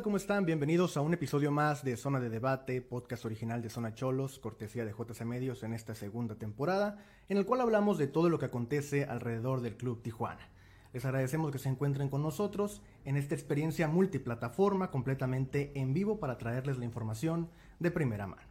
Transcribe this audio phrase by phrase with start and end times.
[0.00, 0.04] tal?
[0.04, 0.46] ¿Cómo están?
[0.46, 4.84] Bienvenidos a un episodio más de Zona de Debate, podcast original de Zona Cholos, cortesía
[4.84, 8.46] de JC Medios en esta segunda temporada, en el cual hablamos de todo lo que
[8.46, 10.48] acontece alrededor del Club Tijuana.
[10.94, 16.38] Les agradecemos que se encuentren con nosotros en esta experiencia multiplataforma completamente en vivo para
[16.38, 18.48] traerles la información de primera mano.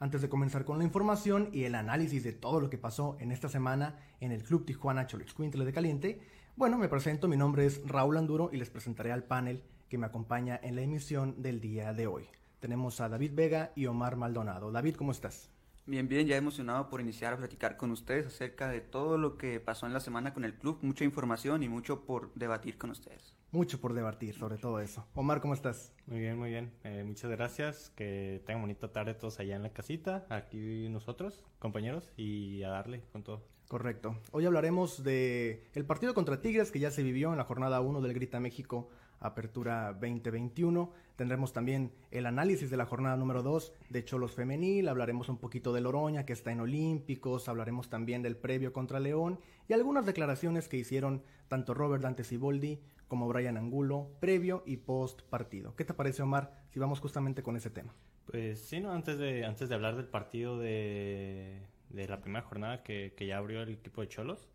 [0.00, 3.30] Antes de comenzar con la información y el análisis de todo lo que pasó en
[3.30, 6.20] esta semana en el Club Tijuana Cholixcuintle de Caliente,
[6.56, 10.06] bueno, me presento, mi nombre es Raúl Anduro y les presentaré al panel que me
[10.06, 12.28] acompaña en la emisión del día de hoy.
[12.60, 14.70] Tenemos a David Vega y Omar Maldonado.
[14.72, 15.50] David, ¿cómo estás?
[15.86, 19.58] Bien, bien, ya emocionado por iniciar a platicar con ustedes acerca de todo lo que
[19.58, 23.34] pasó en la semana con el club, mucha información y mucho por debatir con ustedes.
[23.52, 25.06] Mucho por debatir sobre todo eso.
[25.14, 25.94] Omar, ¿cómo estás?
[26.06, 26.74] Muy bien, muy bien.
[26.84, 27.90] Eh, muchas gracias.
[27.96, 33.04] Que tengan bonita tarde todos allá en la casita, aquí nosotros, compañeros, y a darle
[33.12, 33.42] con todo.
[33.68, 34.18] Correcto.
[34.32, 38.02] Hoy hablaremos de el partido contra Tigres que ya se vivió en la jornada 1
[38.02, 40.92] del Grita México Apertura 2021.
[41.16, 45.72] Tendremos también el análisis de la jornada número 2 de Cholos Femenil, hablaremos un poquito
[45.72, 50.68] de Loroña que está en Olímpicos, hablaremos también del previo contra León y algunas declaraciones
[50.68, 55.74] que hicieron tanto Robert Dante Ciboldi como Brian Angulo previo y post partido.
[55.74, 57.94] ¿Qué te parece Omar si vamos justamente con ese tema?
[58.26, 62.82] Pues sí, no, antes de, antes de hablar del partido de, de la primera jornada
[62.82, 64.48] que, que ya abrió el equipo de Cholos,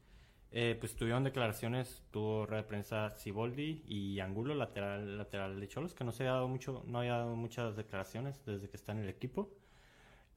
[0.55, 5.95] eh, pues tuvieron declaraciones, tuvo red de prensa Siboldi y Angulo, lateral, lateral de Cholos,
[5.95, 8.99] que no se ha dado mucho, no había dado muchas declaraciones desde que está en
[8.99, 9.49] el equipo.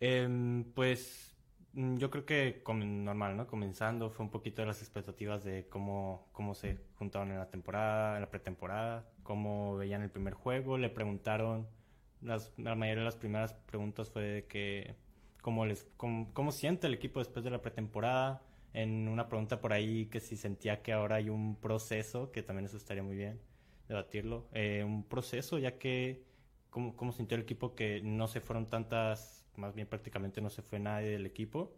[0.00, 1.36] Em, pues
[1.74, 3.46] mm, yo creo que normal, ¿no?
[3.46, 8.14] Comenzando fue un poquito de las expectativas de cómo, cómo se juntaron en la temporada,
[8.14, 11.68] en la pretemporada, cómo veían el primer juego, le preguntaron,
[12.22, 14.96] las, la mayoría de las primeras preguntas fue de que
[15.42, 18.42] cómo les, cómo, cómo siente el equipo después de la pretemporada,
[18.76, 22.66] en una pregunta por ahí que si sentía que ahora hay un proceso, que también
[22.66, 23.40] eso estaría muy bien
[23.88, 26.26] debatirlo, eh, un proceso ya que
[26.68, 30.60] cómo, cómo sintió el equipo que no se fueron tantas, más bien prácticamente no se
[30.60, 31.74] fue nadie del equipo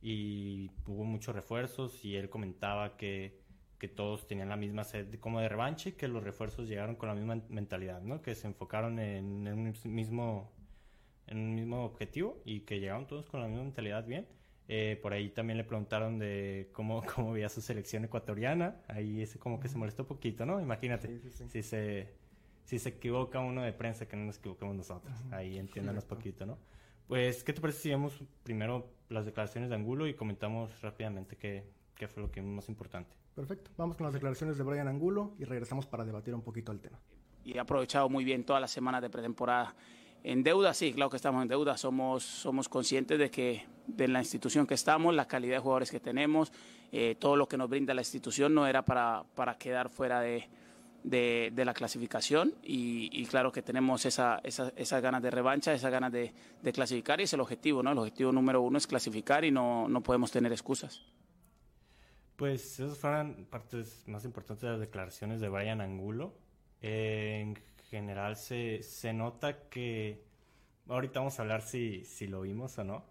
[0.00, 3.38] y hubo muchos refuerzos y él comentaba que,
[3.78, 7.10] que todos tenían la misma sed como de revanche y que los refuerzos llegaron con
[7.10, 8.22] la misma mentalidad, ¿no?
[8.22, 10.50] que se enfocaron en, en mismo
[11.26, 14.26] en un mismo objetivo y que llegaron todos con la misma mentalidad bien
[14.68, 18.80] eh, por ahí también le preguntaron de cómo, cómo veía su selección ecuatoriana.
[18.88, 20.60] Ahí ese como que se molestó un poquito, ¿no?
[20.60, 22.20] Imagínate, si se
[22.70, 25.12] si se equivoca uno de prensa que no nos equivoquemos nosotros.
[25.32, 26.56] Ahí entiéndanos poquito, ¿no?
[27.08, 31.68] Pues, ¿qué te parece si vemos primero las declaraciones de Angulo y comentamos rápidamente qué,
[31.96, 33.16] qué fue lo que más importante?
[33.34, 33.72] Perfecto.
[33.76, 37.00] Vamos con las declaraciones de Brian Angulo y regresamos para debatir un poquito el tema.
[37.42, 39.74] Y ha aprovechado muy bien todas las semanas de pretemporada
[40.22, 41.76] en deuda, sí, claro que estamos en deuda.
[41.76, 46.00] Somos, somos conscientes de que de la institución que estamos, la calidad de jugadores que
[46.00, 46.52] tenemos,
[46.92, 50.48] eh, todo lo que nos brinda la institución no era para, para quedar fuera de,
[51.02, 56.12] de, la clasificación y, claro que tenemos esa, esa, esas ganas de revancha, esas ganas
[56.12, 56.32] de,
[56.62, 57.92] de, clasificar y es el objetivo, ¿no?
[57.92, 61.02] El objetivo número uno es clasificar y no, no podemos tener excusas.
[62.36, 66.34] Pues esas fueron partes más importantes de las declaraciones de Brian Angulo.
[66.80, 67.54] Eh, en
[67.90, 70.24] general se, se nota que,
[70.88, 73.04] ahorita vamos a hablar si, si lo vimos o no,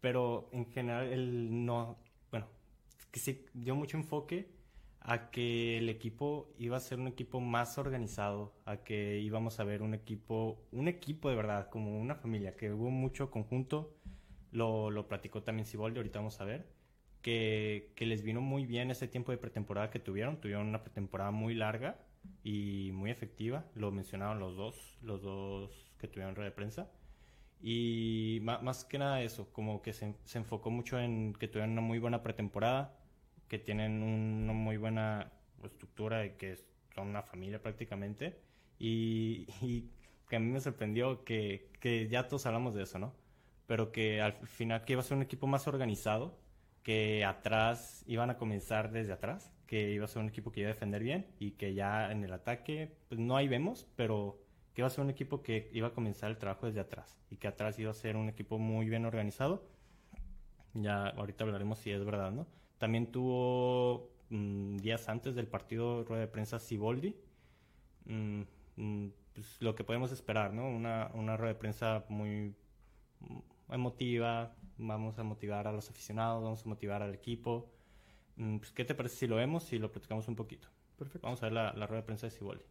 [0.00, 1.98] pero en general él no,
[2.30, 2.46] bueno,
[3.10, 4.48] que sí dio mucho enfoque
[5.00, 9.64] a que el equipo iba a ser un equipo más organizado, a que íbamos a
[9.64, 13.96] ver un equipo, un equipo de verdad, como una familia, que hubo mucho conjunto,
[14.52, 16.66] lo, lo platicó también Siboldi, ahorita vamos a ver,
[17.22, 21.30] que, que les vino muy bien ese tiempo de pretemporada que tuvieron, tuvieron una pretemporada
[21.30, 21.98] muy larga,
[22.42, 23.64] y muy efectiva.
[23.74, 26.90] Lo mencionaron los dos, los dos que tuvieron red de prensa.
[27.62, 31.82] Y más, que nada eso, como que se, se, enfocó mucho en que tuvieron una
[31.82, 32.98] muy buena pretemporada,
[33.48, 35.30] que tienen una muy buena
[35.62, 36.56] estructura y que
[36.94, 38.40] son una familia prácticamente.
[38.78, 39.90] Y, y
[40.28, 43.14] que a mí me sorprendió que, que ya todos hablamos de eso, ¿no?
[43.66, 46.38] Pero que al final que iba a ser un equipo más organizado,
[46.82, 50.68] que atrás iban a comenzar desde atrás, que iba a ser un equipo que iba
[50.68, 54.42] a defender bien y que ya en el ataque, pues no ahí vemos, pero
[54.74, 57.36] que iba a ser un equipo que iba a comenzar el trabajo desde atrás y
[57.36, 59.64] que atrás iba a ser un equipo muy bien organizado.
[60.74, 62.48] Ya ahorita hablaremos si es verdad, ¿no?
[62.78, 67.14] También tuvo mm, días antes del partido rueda de prensa Siboldi.
[68.06, 68.42] Mm,
[68.74, 70.68] mm, pues lo que podemos esperar, ¿no?
[70.68, 72.56] Una, una rueda de prensa muy
[73.68, 77.70] emotiva, vamos a motivar a los aficionados, vamos a motivar al equipo.
[78.40, 80.68] Mm, pues, ¿Qué te parece si lo vemos y lo platicamos un poquito?
[80.98, 81.26] Perfecto.
[81.26, 82.64] Vamos a ver la, rueda de prensa de Siboldi.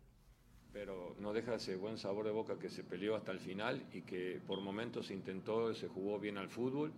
[0.74, 4.02] Pero no deja ese buen sabor de boca que se peleó hasta el final y
[4.02, 6.92] que por momentos intentó, se jugó bien al fútbol.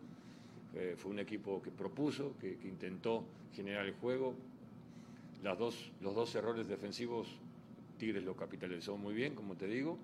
[0.73, 4.35] Eh, fue un equipo que propuso, que, que, intentó generar el juego.
[5.43, 7.27] Las dos, los dos errores defensivos,
[7.97, 9.97] Tigres lo capitalizó muy bien, como te digo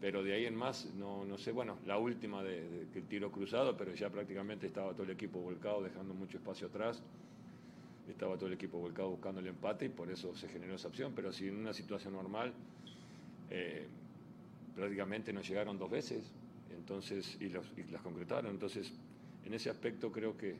[0.00, 3.30] pero de ahí en más, no, no sé, bueno, la última de, que el tiro
[3.30, 7.02] cruzado, pero ya prácticamente estaba todo el equipo volcado, dejando mucho espacio atrás.
[8.10, 11.12] Estaba todo el equipo volcado buscando el empate y por eso se generó esa opción.
[11.14, 12.52] Pero si en una situación normal,
[13.50, 13.86] eh,
[14.74, 16.32] prácticamente nos llegaron dos veces
[16.90, 18.50] entonces y, las concretaron.
[18.50, 18.92] Entonces,
[19.44, 20.56] en ese aspecto creo que,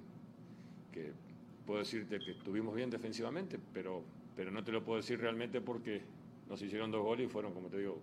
[1.66, 4.02] puedo decirte que estuvimos bien defensivamente, pero,
[4.36, 6.02] pero no te lo puedo decir realmente porque
[6.48, 7.98] nos hicieron dos goles y fueron, como te digo,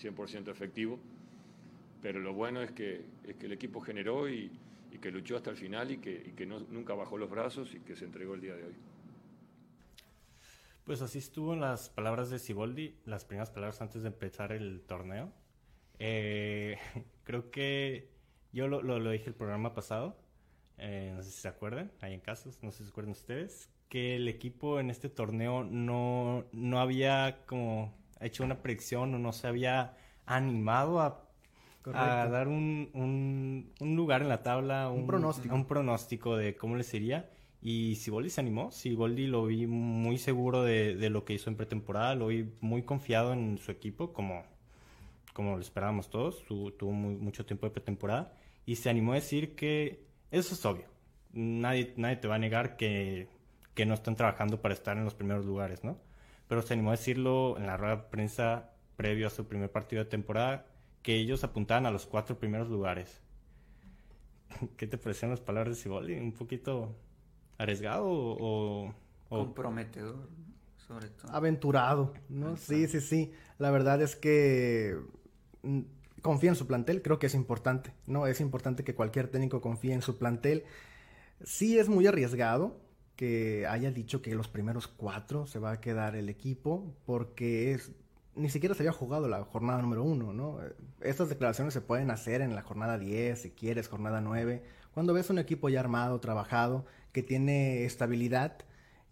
[0.00, 0.98] 100% efectivo,
[2.00, 4.50] pero lo bueno es que, es que el equipo generó y,
[5.00, 8.04] que luchó hasta el final y que, que nunca bajó los brazos y que se
[8.04, 8.74] entregó el día de hoy.
[10.84, 14.82] Pues así estuvo en las palabras de Siboldi, las primeras palabras antes de empezar el
[14.82, 15.32] torneo.
[15.98, 16.76] Eh,
[17.24, 18.10] creo que
[18.52, 20.16] yo lo, lo, dije el programa pasado,
[20.78, 23.70] eh, no sé si se acuerdan, hay en casos, no sé si se acuerdan ustedes,
[23.88, 29.32] que el equipo en este torneo no, no había como hecho una predicción o no
[29.32, 29.96] se había
[30.26, 31.28] animado a,
[31.92, 35.54] a dar un, un, lugar en la tabla, un, pronóstico.
[35.54, 37.30] un pronóstico de cómo les iría.
[37.62, 41.56] Y Siboldi se animó, Siboldi lo vi muy seguro de, de, lo que hizo en
[41.56, 44.42] pretemporada, lo vi muy confiado en su equipo, como,
[45.32, 48.34] como lo esperábamos todos, tuvo, mucho tiempo de pretemporada,
[48.66, 50.86] y se animó a decir que eso es obvio,
[51.32, 53.28] nadie, nadie te va a negar que,
[53.74, 55.98] que no están trabajando para estar en los primeros lugares, ¿no?
[56.52, 60.04] pero se animó a decirlo en la rueda de prensa previo a su primer partido
[60.04, 60.66] de temporada,
[61.00, 63.22] que ellos apuntaban a los cuatro primeros lugares.
[64.76, 66.12] ¿Qué te parecían las palabras de Siboldi?
[66.12, 66.94] ¿Un poquito
[67.58, 68.94] arriesgado o...?
[69.28, 70.28] Comprometedor,
[70.76, 71.32] sobre todo.
[71.32, 72.56] Aventurado, ¿no?
[72.56, 73.32] Sí, sí, sí.
[73.58, 74.98] La verdad es que
[75.62, 75.80] mm,
[76.20, 78.26] confía en su plantel, creo que es importante, ¿no?
[78.26, 80.64] Es importante que cualquier técnico confíe en su plantel.
[81.42, 82.78] Sí es muy arriesgado,
[83.16, 87.92] que haya dicho que los primeros cuatro se va a quedar el equipo porque es
[88.34, 90.58] ni siquiera se había jugado la jornada número uno, ¿no?
[91.00, 94.62] Estas declaraciones se pueden hacer en la jornada 10, si quieres, jornada 9,
[94.94, 98.58] cuando ves un equipo ya armado, trabajado, que tiene estabilidad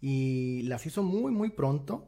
[0.01, 2.07] y las hizo muy, muy pronto.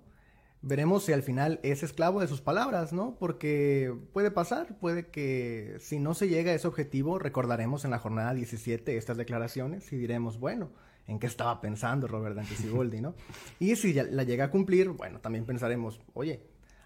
[0.62, 3.16] Veremos si al final es esclavo de sus palabras, ¿no?
[3.20, 8.00] Porque puede pasar, puede que si no se llega a ese objetivo, recordaremos en la
[8.00, 10.72] jornada 17 estas declaraciones y diremos, bueno,
[11.06, 13.14] en qué estaba pensando Robert Dante Siboldi, ¿no?
[13.60, 16.42] Y si la llega a cumplir, bueno, también pensaremos, oye,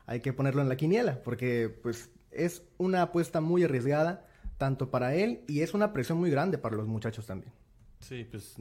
[0.08, 4.26] hay que ponerlo en la quiniela, porque pues es una apuesta muy arriesgada,
[4.58, 7.54] tanto para él y es una presión muy grande para los muchachos también.
[8.00, 8.56] Sí, pues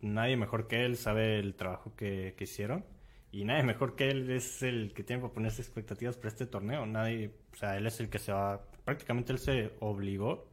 [0.00, 2.84] nadie mejor que él sabe el trabajo que, hicieron
[3.32, 6.86] y nadie mejor que él es el que tiene que ponerse expectativas para este torneo.
[6.86, 10.48] Nadie, o sea, él es el que se va, prácticamente él se obligó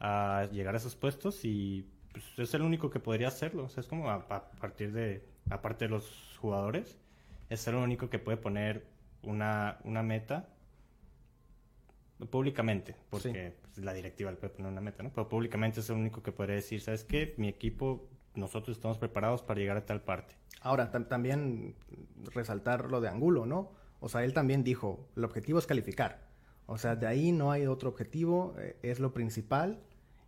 [0.00, 3.64] a llegar a esos puestos y pues, es el único que podría hacerlo.
[3.64, 6.98] O sea, es como a, partir de, aparte de los jugadores,
[7.48, 8.84] es el único que puede poner
[9.22, 10.48] una, una meta
[12.30, 15.10] públicamente, porque la directiva le puede poner una meta, ¿no?
[15.10, 17.34] Pero públicamente es el único que podría decir, ¿sabes qué?
[17.38, 20.34] Mi equipo, nosotros estamos preparados para llegar a tal parte.
[20.60, 21.74] Ahora, también
[22.34, 23.72] resaltar lo de Angulo, ¿no?
[24.00, 26.28] O sea, él también dijo, el objetivo es calificar.
[26.66, 29.80] O sea, de ahí no hay otro objetivo, eh, es lo principal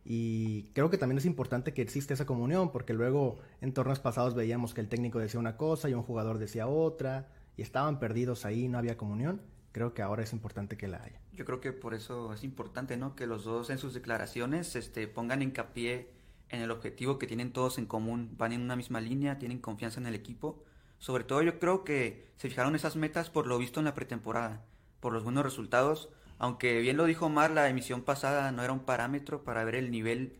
[0.04, 4.34] y creo que también es importante que existe esa comunión, porque luego en torneos pasados
[4.34, 8.44] veíamos que el técnico decía una cosa y un jugador decía otra, y estaban perdidos
[8.44, 9.40] ahí, no había comunión.
[9.74, 11.20] Creo que ahora es importante que la haya.
[11.34, 13.14] Yo creo que por eso es importante, ¿no?
[13.14, 16.08] Que los dos en sus declaraciones este, pongan hincapié
[16.48, 20.00] en el objetivo que tienen todos en común, van en una misma línea, tienen confianza
[20.00, 20.64] en el equipo.
[20.98, 24.64] Sobre todo yo creo que se fijaron esas metas por lo visto en la pretemporada,
[25.00, 28.80] por los buenos resultados aunque bien lo dijo Mar, la emisión pasada no era un
[28.80, 30.36] parámetro para ver el nivel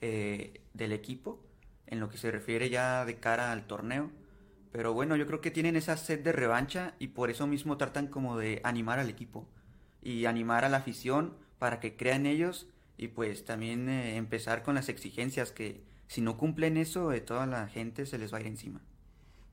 [0.00, 1.40] eh, del equipo
[1.86, 4.10] en lo que se refiere ya de cara al torneo.
[4.74, 8.08] Pero bueno, yo creo que tienen esa sed de revancha y por eso mismo tratan
[8.08, 9.46] como de animar al equipo
[10.02, 12.66] y animar a la afición para que crean ellos
[12.96, 17.68] y pues también eh, empezar con las exigencias que si no cumplen eso, toda la
[17.68, 18.80] gente se les va a ir encima.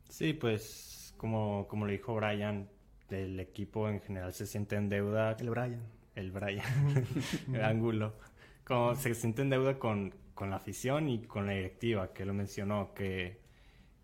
[0.09, 2.67] Sí, pues como, como le dijo Brian,
[3.11, 5.37] el equipo en general se siente en deuda.
[5.39, 5.83] El Brian.
[6.15, 6.65] El Brian.
[7.53, 8.15] el ángulo.
[8.63, 12.33] Como se siente en deuda con, con, la afición y con la directiva, que lo
[12.33, 13.40] mencionó, que,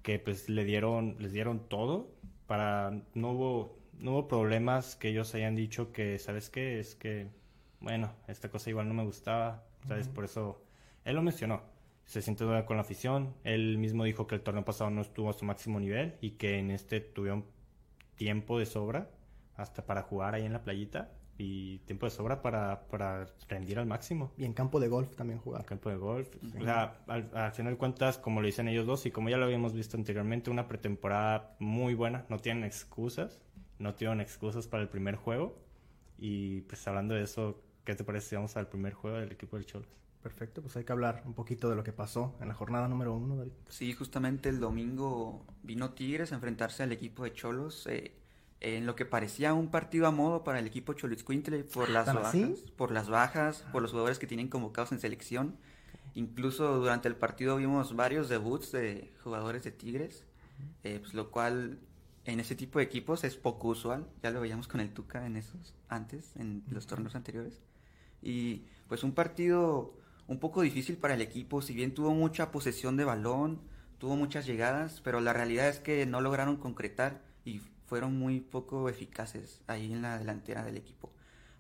[0.08, 2.08] que pues le dieron, les dieron todo
[2.46, 6.80] para, no hubo, no hubo problemas que ellos hayan dicho que, ¿sabes qué?
[6.80, 7.28] Es que,
[7.82, 10.08] bueno, esta cosa igual no me gustaba, ¿sabes?
[10.08, 10.64] Por eso,
[11.04, 11.62] él lo mencionó.
[12.06, 13.34] Se siente deuda con la afición.
[13.44, 16.58] Él mismo dijo que el torneo pasado no estuvo a su máximo nivel y que
[16.58, 17.44] en este tuvieron
[18.16, 19.10] tiempo de sobra
[19.58, 23.86] hasta para jugar ahí en la playita y tiempo de sobra para, para rendir al
[23.86, 24.34] máximo.
[24.38, 25.62] Y en campo de golf también jugar.
[25.62, 26.30] En campo de golf.
[26.44, 29.46] O sea, al, final de cuentas, como lo dicen ellos dos y como ya lo
[29.46, 32.26] habíamos visto anteriormente, una pretemporada muy buena.
[32.30, 33.40] No tienen excusas.
[33.78, 35.60] No tienen excusas para el primer juego.
[36.18, 39.58] Y pues hablando de eso, ¿qué te parece si vamos al primer juego del equipo
[39.58, 39.88] del Cholos?
[40.24, 43.14] Perfecto, pues hay que hablar un poquito de lo que pasó en la jornada número
[43.14, 43.52] uno, David.
[43.70, 48.14] Sí, justamente el domingo vino Tigres a enfrentarse al equipo de Cholos eh,
[48.60, 52.16] en lo que parecía un partido a modo para el equipo Cholitzcuintle por las ¿Tan
[52.16, 52.66] bajas, así?
[52.76, 55.58] por las bajas, por los jugadores que tienen convocados en selección.
[56.16, 60.26] Incluso durante el partido vimos varios debuts de jugadores de Tigres,
[60.84, 61.80] eh, pues lo cual
[62.26, 64.08] en ese tipo de equipos es poco usual.
[64.24, 67.62] Ya lo veíamos con el Tuca en esos antes, en los torneos anteriores.
[68.24, 69.94] Y pues un partido
[70.28, 73.62] un poco difícil para el equipo, si bien tuvo mucha posesión de balón,
[73.98, 78.90] tuvo muchas llegadas, pero la realidad es que no lograron concretar y fueron muy poco
[78.90, 81.12] eficaces ahí en la delantera del equipo.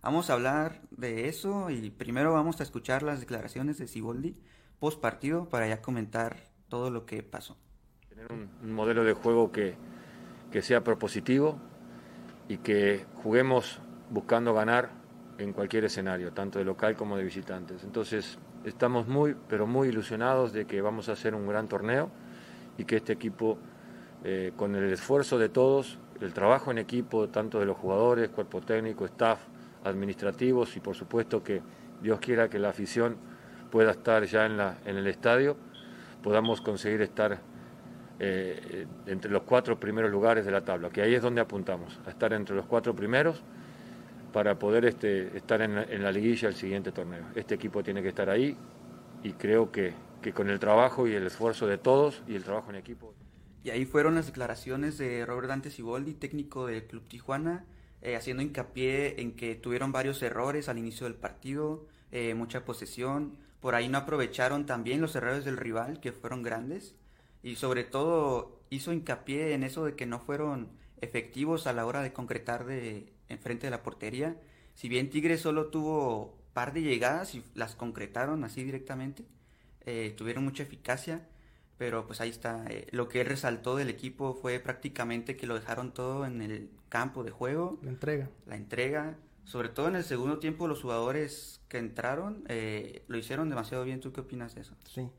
[0.03, 4.36] Vamos a hablar de eso y primero vamos a escuchar las declaraciones de Siboldi
[4.79, 6.38] post partido para ya comentar
[6.69, 7.57] todo lo que pasó.
[8.10, 9.75] Tener un, un modelo de juego que,
[10.51, 11.60] que sea propositivo
[12.48, 13.79] y que juguemos
[14.10, 14.91] buscando ganar
[15.38, 17.84] en cualquier escenario, tanto de local como de visitantes.
[17.84, 22.10] Entonces, estamos muy, pero muy ilusionados de que vamos a hacer un gran torneo
[22.77, 23.57] y que este equipo,
[24.24, 28.62] eh, con el esfuerzo de todos, el trabajo en equipo, tanto de los jugadores, cuerpo
[28.62, 29.39] técnico, staff,
[29.83, 31.62] administrativos y por supuesto que
[32.01, 33.17] Dios quiera que la afición
[33.71, 35.57] pueda estar ya en, la, en el estadio,
[36.24, 37.39] podamos conseguir estar
[38.19, 42.09] eh, entre los cuatro primeros lugares de la tabla, que ahí es donde apuntamos, a
[42.09, 43.43] estar entre los cuatro primeros
[44.33, 47.25] para poder este, estar en la, en la liguilla el siguiente torneo.
[47.36, 48.57] Este equipo tiene que estar ahí
[49.24, 52.69] y creo que, que con el trabajo y el esfuerzo de todos y el trabajo
[52.69, 53.13] en equipo.
[53.64, 57.66] Y ahí fueron las declaraciones de Robert Dante Siboldi, técnico del Club Tijuana,
[58.02, 63.38] eh, haciendo hincapié en que tuvieron varios errores al inicio del partido, eh, mucha posesión,
[63.60, 66.96] por ahí no aprovecharon también los errores del rival, que fueron grandes,
[67.44, 70.70] y sobre todo hizo hincapié en eso de que no fueron
[71.02, 74.38] efectivos a la hora de concretar de enfrente de la portería.
[74.76, 79.26] Si bien Tigres solo tuvo par de llegadas y las concretaron así directamente,
[79.86, 81.28] eh, tuvieron mucha eficacia,
[81.77, 82.65] pero pues ahí está.
[82.69, 86.69] eh, lo que él resaltó del equipo fue prácticamente que lo dejaron todo en el
[86.89, 88.29] campo de juego, La entrega.
[88.46, 89.17] la entrega.
[89.43, 94.01] Sobre todo en el segundo tiempo los jugadores que entraron eh, lo hicieron demasiado bien.
[94.01, 94.75] ¿Tú qué opinas de eso?
[94.86, 95.10] Sí.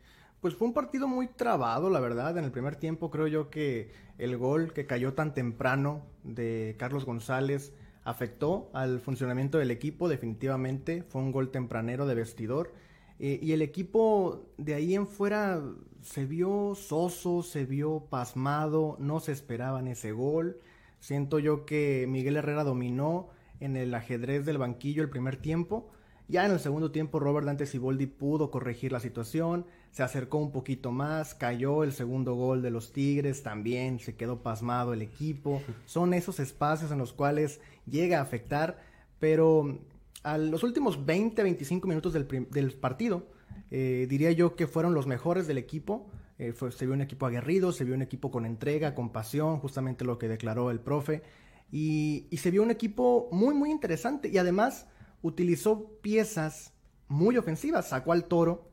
[0.40, 2.36] Pues fue un partido muy trabado, la verdad.
[2.36, 7.04] En el primer tiempo creo yo que el gol que cayó tan temprano de Carlos
[7.06, 7.72] González
[8.04, 11.02] afectó al funcionamiento del equipo definitivamente.
[11.04, 12.72] Fue un gol tempranero de vestidor.
[13.18, 15.62] Eh, y el equipo de ahí en fuera
[16.02, 20.60] se vio soso, se vio pasmado, no se esperaban ese gol.
[21.00, 23.28] Siento yo que Miguel Herrera dominó
[23.60, 25.90] en el ajedrez del banquillo el primer tiempo.
[26.28, 30.52] Ya en el segundo tiempo Robert Dante Siboldi pudo corregir la situación, se acercó un
[30.52, 35.62] poquito más, cayó el segundo gol de los Tigres, también se quedó pasmado el equipo.
[35.86, 38.78] Son esos espacios en los cuales llega a afectar,
[39.18, 39.78] pero
[40.22, 43.26] a los últimos 20, 25 minutos del, del partido,
[43.70, 46.10] eh, diría yo que fueron los mejores del equipo.
[46.38, 49.58] Eh, fue- se vio un equipo aguerrido, se vio un equipo con entrega, con pasión,
[49.58, 51.22] justamente lo que declaró el profe.
[51.70, 54.28] Y, y se vio un equipo muy, muy interesante.
[54.28, 54.86] Y además
[55.22, 56.72] utilizó piezas
[57.08, 57.88] muy ofensivas.
[57.88, 58.68] Sacó al toro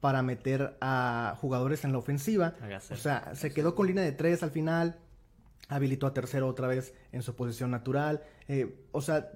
[0.00, 2.54] para meter a jugadores en la ofensiva.
[2.94, 4.98] O sea, se quedó con línea de tres al final.
[5.68, 8.22] Habilitó a tercero otra vez en su posición natural.
[8.46, 9.32] Eh, o sea,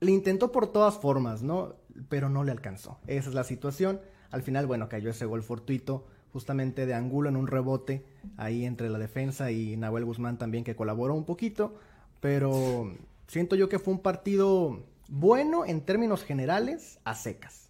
[0.00, 1.74] le intentó por todas formas, ¿no?
[2.08, 2.98] Pero no le alcanzó.
[3.06, 4.00] Esa es la situación.
[4.30, 8.04] Al final, bueno, cayó ese gol fortuito, justamente de Angulo en un rebote,
[8.36, 11.74] ahí entre la defensa y Nahuel Guzmán también, que colaboró un poquito.
[12.20, 12.92] Pero
[13.26, 17.67] siento yo que fue un partido bueno en términos generales, a secas.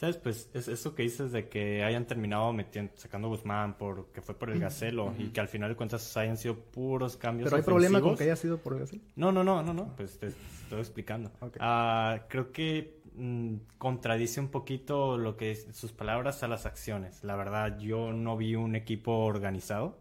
[0.00, 0.16] ¿Sabes?
[0.16, 4.34] Pues es eso que dices de que hayan terminado metiendo, sacando a Guzmán porque fue
[4.34, 7.62] por el Gacelo y que al final de cuentas hayan sido puros cambios Pero hay
[7.62, 9.02] problema con que haya sido por así.
[9.14, 11.30] No, no, no, no, no, pues te estoy explicando.
[11.58, 17.22] Ah, creo que mm, contradice un poquito lo que es sus palabras a las acciones.
[17.22, 19.98] La verdad, yo no vi un equipo organizado.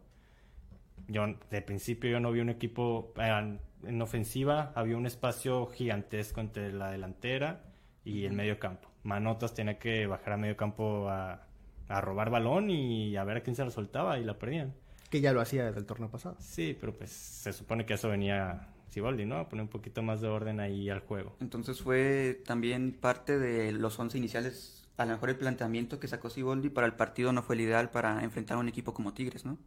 [1.09, 4.71] Yo, de principio, yo no vi un equipo eh, en ofensiva.
[4.75, 7.65] Había un espacio gigantesco entre la delantera
[8.05, 8.88] y el medio campo.
[9.03, 11.47] Manotas tenía que bajar a medio campo a,
[11.87, 14.73] a robar balón y a ver a quién se lo soltaba y la perdían.
[15.09, 16.35] Que ya lo hacía desde el torneo pasado.
[16.39, 19.37] Sí, pero pues se supone que eso venía Siboldi, ¿no?
[19.37, 21.35] A poner un poquito más de orden ahí al juego.
[21.39, 24.87] Entonces fue también parte de los 11 iniciales.
[24.97, 27.89] A lo mejor el planteamiento que sacó Siboldi para el partido no fue el ideal
[27.89, 29.57] para enfrentar a un equipo como Tigres, ¿no?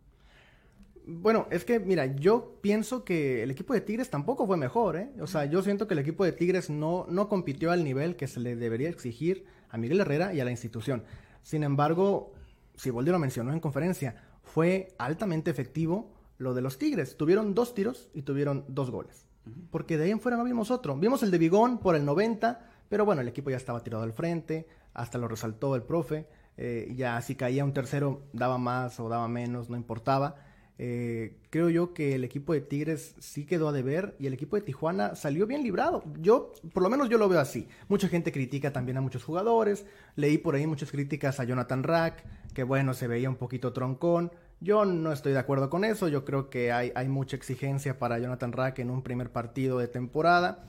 [1.05, 5.11] Bueno, es que, mira, yo pienso que el equipo de Tigres tampoco fue mejor, ¿eh?
[5.21, 8.29] O sea, yo siento que el equipo de Tigres no, no compitió al nivel que
[8.29, 11.03] se le debería exigir a Miguel Herrera y a la institución.
[11.43, 12.33] Sin embargo,
[12.77, 17.17] Siboldi lo mencionó en conferencia, fue altamente efectivo lo de los Tigres.
[17.17, 19.27] Tuvieron dos tiros y tuvieron dos goles.
[19.71, 20.97] Porque de ahí en fuera no vimos otro.
[20.97, 24.13] Vimos el de Bigón por el 90, Pero bueno, el equipo ya estaba tirado al
[24.13, 26.29] frente, hasta lo resaltó el profe.
[26.59, 30.37] Eh, ya si caía un tercero, daba más o daba menos, no importaba.
[30.85, 34.57] Eh, creo yo que el equipo de Tigres sí quedó a deber y el equipo
[34.57, 36.03] de Tijuana salió bien librado.
[36.21, 37.69] Yo, por lo menos yo lo veo así.
[37.87, 39.87] Mucha gente critica también a muchos jugadores.
[40.17, 44.33] Leí por ahí muchas críticas a Jonathan Rack, que bueno, se veía un poquito troncón.
[44.59, 46.09] Yo no estoy de acuerdo con eso.
[46.09, 49.87] Yo creo que hay, hay mucha exigencia para Jonathan Rack en un primer partido de
[49.87, 50.65] temporada.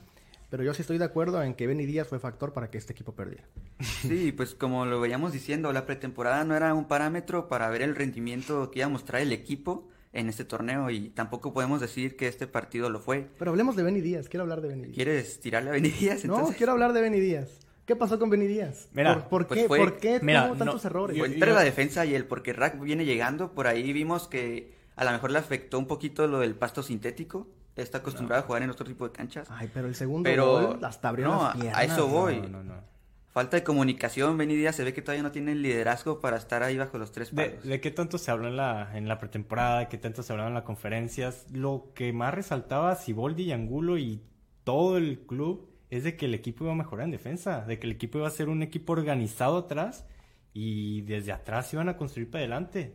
[0.48, 2.92] Pero yo sí estoy de acuerdo en que Benny Díaz fue factor para que este
[2.92, 3.42] equipo perdiera.
[3.80, 7.96] Sí, pues como lo veíamos diciendo, la pretemporada no era un parámetro para ver el
[7.96, 12.28] rendimiento que iba a mostrar el equipo en este torneo y tampoco podemos decir que
[12.28, 13.28] este partido lo fue.
[13.38, 14.94] Pero hablemos de Benny Díaz, quiero hablar de Benny Díaz.
[14.94, 16.24] ¿Quieres tirarle a Benny Díaz?
[16.24, 17.48] No, quiero hablar de Benny Díaz.
[17.84, 18.88] ¿Qué pasó con Benny Díaz?
[18.94, 21.16] Mira, ¿Por, pues qué, fue- ¿por qué mira, tuvo tantos no, errores?
[21.16, 25.04] yo- Entre la defensa y el porque Rack viene llegando, por ahí vimos que a
[25.04, 27.46] lo mejor le afectó un poquito lo del pasto sintético.
[27.76, 29.48] Está acostumbrado a jugar en otro tipo de canchas.
[29.50, 31.84] Ay, pero el segundo Pero gol hasta abrió no, las a piernas.
[31.84, 32.36] eso voy.
[32.40, 32.93] No, no, no.
[33.34, 36.62] Falta de comunicación, Benny Díaz se ve que todavía no tiene el liderazgo para estar
[36.62, 37.64] ahí bajo los tres ¿De, palos.
[37.64, 39.80] de qué tanto se habló en la, en la pretemporada?
[39.80, 41.50] ¿De qué tanto se habló en las conferencias?
[41.50, 44.22] Lo que más resaltaba Siboldi y Angulo y
[44.62, 47.88] todo el club es de que el equipo iba a mejorar en defensa, de que
[47.88, 50.06] el equipo iba a ser un equipo organizado atrás
[50.52, 52.94] y desde atrás iban a construir para adelante.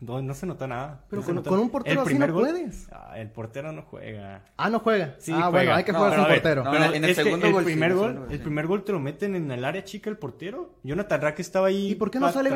[0.00, 1.04] No, no se notó nada.
[1.10, 2.88] Pero no con- notó- con un portero El así no gol- puedes.
[2.90, 4.44] Ah, el portero no juega.
[4.56, 5.14] Ah, no juega.
[5.18, 5.50] Sí, ah, juega.
[5.50, 6.64] bueno, hay que No, jugar pero sin portero.
[6.64, 8.98] no, en el es que segundo el gol primer gol, el primer gol te lo
[9.00, 10.76] meten en el área chica el portero.
[10.82, 12.50] Jonathan Rack estaba ahí ¿Y por qué no sale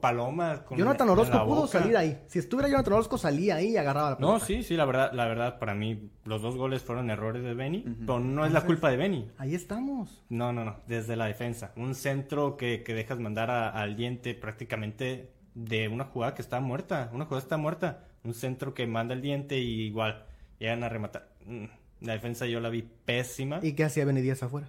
[0.00, 1.78] palomas con Jonathan Orozco la pudo boca.
[1.78, 2.20] salir ahí.
[2.26, 4.32] Si estuviera Jonathan Orozco, salía ahí y agarraba la pelota.
[4.34, 7.54] No, sí, sí, la verdad, la verdad, para mí los dos goles fueron errores de
[7.54, 9.30] Benny, pero no es la culpa de Benny.
[9.38, 10.24] Ahí estamos.
[10.28, 11.72] No, no, no, desde la defensa.
[11.76, 16.60] Un centro que, que dejas mandar a- al diente prácticamente de una jugada que está
[16.60, 17.10] muerta.
[17.12, 18.04] Una jugada está muerta.
[18.24, 20.24] Un centro que manda el diente y igual
[20.58, 21.28] llegan a rematar.
[21.46, 21.64] Mm,
[22.00, 23.60] La defensa yo la vi pésima.
[23.62, 24.68] ¿Y qué hacía Benny Díaz afuera?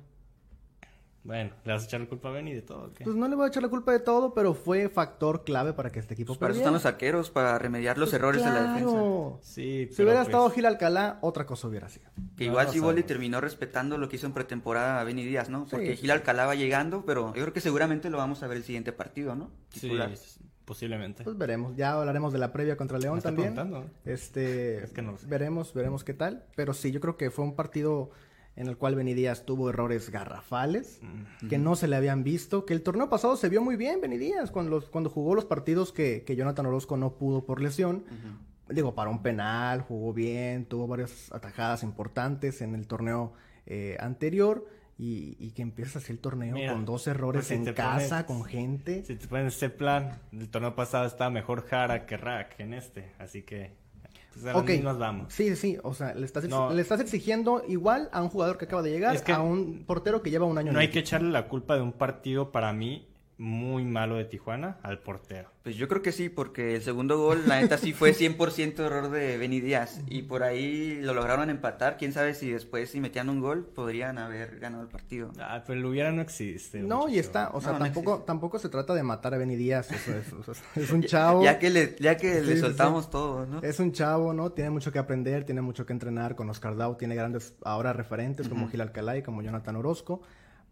[1.25, 2.91] Bueno, le vas a echar la culpa a Benny de todo.
[3.01, 5.89] Pues no le voy a echar la culpa de todo, pero fue factor clave para
[5.89, 8.49] que este equipo Pues para eso están los arqueros, para remediar los Pues errores de
[8.51, 8.99] la defensa.
[9.41, 12.09] Sí, Si hubiera pues, estado Gil Alcalá, otra cosa hubiera sido.
[12.35, 13.07] Que No igual Siboldi sabemos.
[13.07, 15.65] terminó respetando lo que hizo en pretemporada a Benny Díaz, ¿no?
[15.65, 16.01] Porque Sí.
[16.01, 18.91] Gil Alcalá va llegando, pero yo creo que seguramente lo vamos a ver el siguiente
[18.91, 19.49] partido, ¿no?
[19.69, 20.11] Sí, Titular.
[20.65, 21.23] Posiblemente.
[21.23, 21.75] Pues veremos.
[21.75, 23.53] Ya hablaremos de la previa contra León también.
[23.53, 23.89] preguntando.
[24.05, 25.27] Este, Es que no lo sé.
[25.27, 26.45] veremos, veremos qué tal.
[26.55, 28.11] Pero sí, yo creo que fue un partido
[28.55, 31.01] en el cual Benny Díaz tuvo errores garrafales
[31.49, 32.65] que no se le habían visto.
[32.65, 35.45] Que el torneo pasado se vio muy bien Benny Díaz cuando, los- cuando jugó los
[35.45, 38.03] partidos que, que Jonathan Orozco no pudo por lesión.
[38.69, 43.33] Digo, para un penal, jugó bien, tuvo varias atajadas importantes en el torneo
[43.65, 44.65] eh, anterior.
[44.97, 48.19] Y, y que empieza así el torneo Mira, con dos errores pues si en casa,
[48.19, 49.03] pones- con gente.
[49.05, 53.11] Si te pones ese plan, el torneo pasado estaba mejor Jara que Rack en este,
[53.17, 53.71] así que
[54.33, 54.69] pues, a las Ok.
[54.69, 55.33] mismas vamos.
[55.33, 56.71] Sí, sí, o sea, le estás, No.
[56.71, 59.83] le estás exigiendo igual a un jugador que acaba de llegar, Es que a un
[59.85, 62.51] portero que lleva un año en No hay que echarle la culpa de un partido
[62.51, 65.49] para mí muy malo de Tijuana al portero.
[65.63, 69.09] Pues yo creo que sí, porque el segundo gol, la neta sí fue 100% error
[69.09, 70.01] de Benny Díaz.
[70.07, 71.97] Y por ahí lo lograron empatar.
[71.97, 75.31] Quién sabe si después, si metían un gol, podrían haber ganado el partido.
[75.39, 76.81] Ah, pero el hubiera no existe.
[76.83, 79.91] No, y está, o sea, No, tampoco, tampoco se trata de matar a Benny Díaz,
[79.91, 83.05] eso es, o sea, es un chavo, Ya que le, ya que Sí, le soltamos
[83.05, 83.11] sí.
[83.11, 83.61] todo, ¿no?
[83.63, 84.51] es un chavo, ¿no?
[84.51, 88.47] Tiene mucho que aprender, tiene mucho que entrenar con Oscar Dau, tiene grandes ahora referentes
[88.49, 90.21] como Gil Alcalá y como Jonathan Orozco,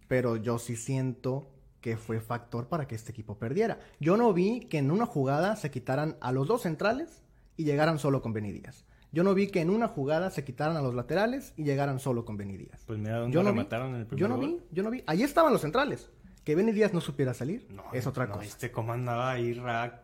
[0.08, 1.47] pero yo sí siento
[1.81, 3.79] que fue factor para que este equipo perdiera.
[3.99, 7.23] Yo no vi que en una jugada se quitaran a los dos centrales
[7.57, 8.85] y llegaran solo con Benny Díaz.
[9.11, 12.23] Yo no vi que en una jugada se quitaran a los laterales y llegaran solo
[12.23, 12.83] con Benny Díaz.
[12.87, 14.45] Pues mira dónde Yo no vi, remataron en el primer yo no gol.
[14.45, 15.03] vi, yo no vi.
[15.05, 16.09] Allí estaban los centrales.
[16.45, 18.43] Que Benny Díaz no supiera salir No, es otra ¿no cosa.
[18.45, 20.01] ¿Viste cómo andaba ahí Rack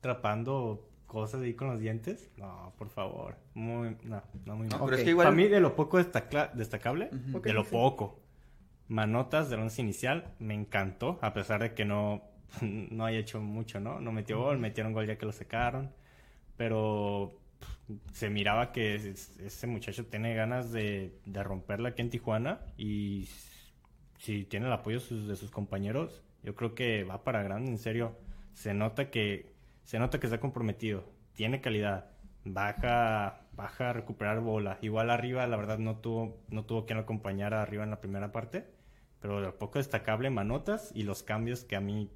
[0.00, 2.30] atrapando cosas ahí con los dientes?
[2.36, 3.36] No, por favor.
[3.54, 4.84] Muy, no, no muy No, mal.
[4.86, 5.26] pero es que igual...
[5.26, 7.70] Para mí, de lo poco destaca- destacable, de lo sí.
[7.70, 8.20] poco.
[8.88, 12.22] Manotas del once inicial, me encantó, a pesar de que no,
[12.62, 14.00] no haya hecho mucho, ¿no?
[14.00, 15.92] No metió gol, metieron gol ya que lo secaron,
[16.56, 17.40] pero
[18.12, 23.28] se miraba que es- ese muchacho tiene ganas de, de romperla aquí en Tijuana y
[24.18, 27.78] si tiene el apoyo sus- de sus compañeros, yo creo que va para grande, en
[27.78, 28.16] serio.
[28.54, 32.06] Se nota que se nota que está comprometido, tiene calidad,
[32.44, 34.78] baja baja a recuperar bola.
[34.82, 38.32] Igual arriba, la verdad no tuvo no tuvo quien lo acompañara arriba en la primera
[38.32, 38.66] parte,
[39.26, 42.08] pero de poco destacable Manotas y los cambios que a mí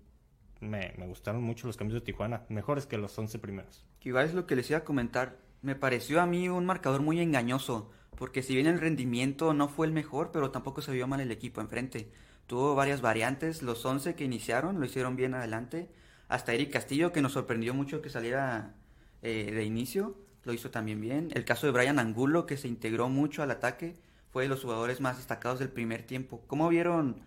[0.61, 3.85] me, me gustaron mucho los cambios de Tijuana, mejores que los 11 primeros.
[3.99, 5.39] Que igual es lo que les iba a comentar.
[5.61, 9.89] Me pareció a mí un marcador muy engañoso, porque si bien el rendimiento no fue
[9.89, 12.13] el mejor, pero tampoco se vio mal el equipo enfrente.
[12.47, 15.91] Tuvo varias variantes, los 11 que iniciaron lo hicieron bien adelante.
[16.29, 18.75] Hasta Eric Castillo, que nos sorprendió mucho que saliera
[19.23, 21.31] eh, de inicio, lo hizo también bien.
[21.35, 23.97] El caso de Brian Angulo, que se integró mucho al ataque,
[24.33, 26.43] fue de los jugadores más destacados del primer tiempo.
[26.47, 27.23] ¿Cómo vieron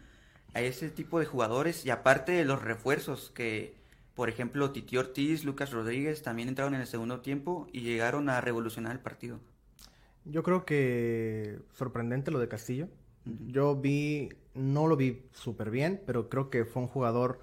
[0.54, 1.86] a ese tipo de jugadores?
[1.86, 3.76] Y aparte de los refuerzos que,
[4.16, 8.42] por ejemplo, Titi Ortiz, Lucas Rodríguez también entraron en el segundo tiempo y llegaron a
[8.42, 9.40] revolucionar el partido.
[10.26, 12.88] Yo creo que sorprendente lo de Castillo.
[13.48, 17.42] Yo vi, no lo vi súper bien, pero creo que fue un jugador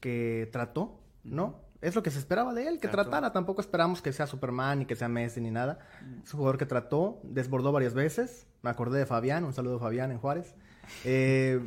[0.00, 1.60] que trató, ¿no?
[1.80, 3.32] Es lo que se esperaba de él, que tratara.
[3.32, 5.78] Tampoco esperamos que sea Superman ni que sea Messi ni nada.
[6.24, 8.46] Es un jugador que trató, desbordó varias veces.
[8.62, 10.54] Me acordé de Fabián, un saludo a Fabián en Juárez.
[11.04, 11.60] Eh,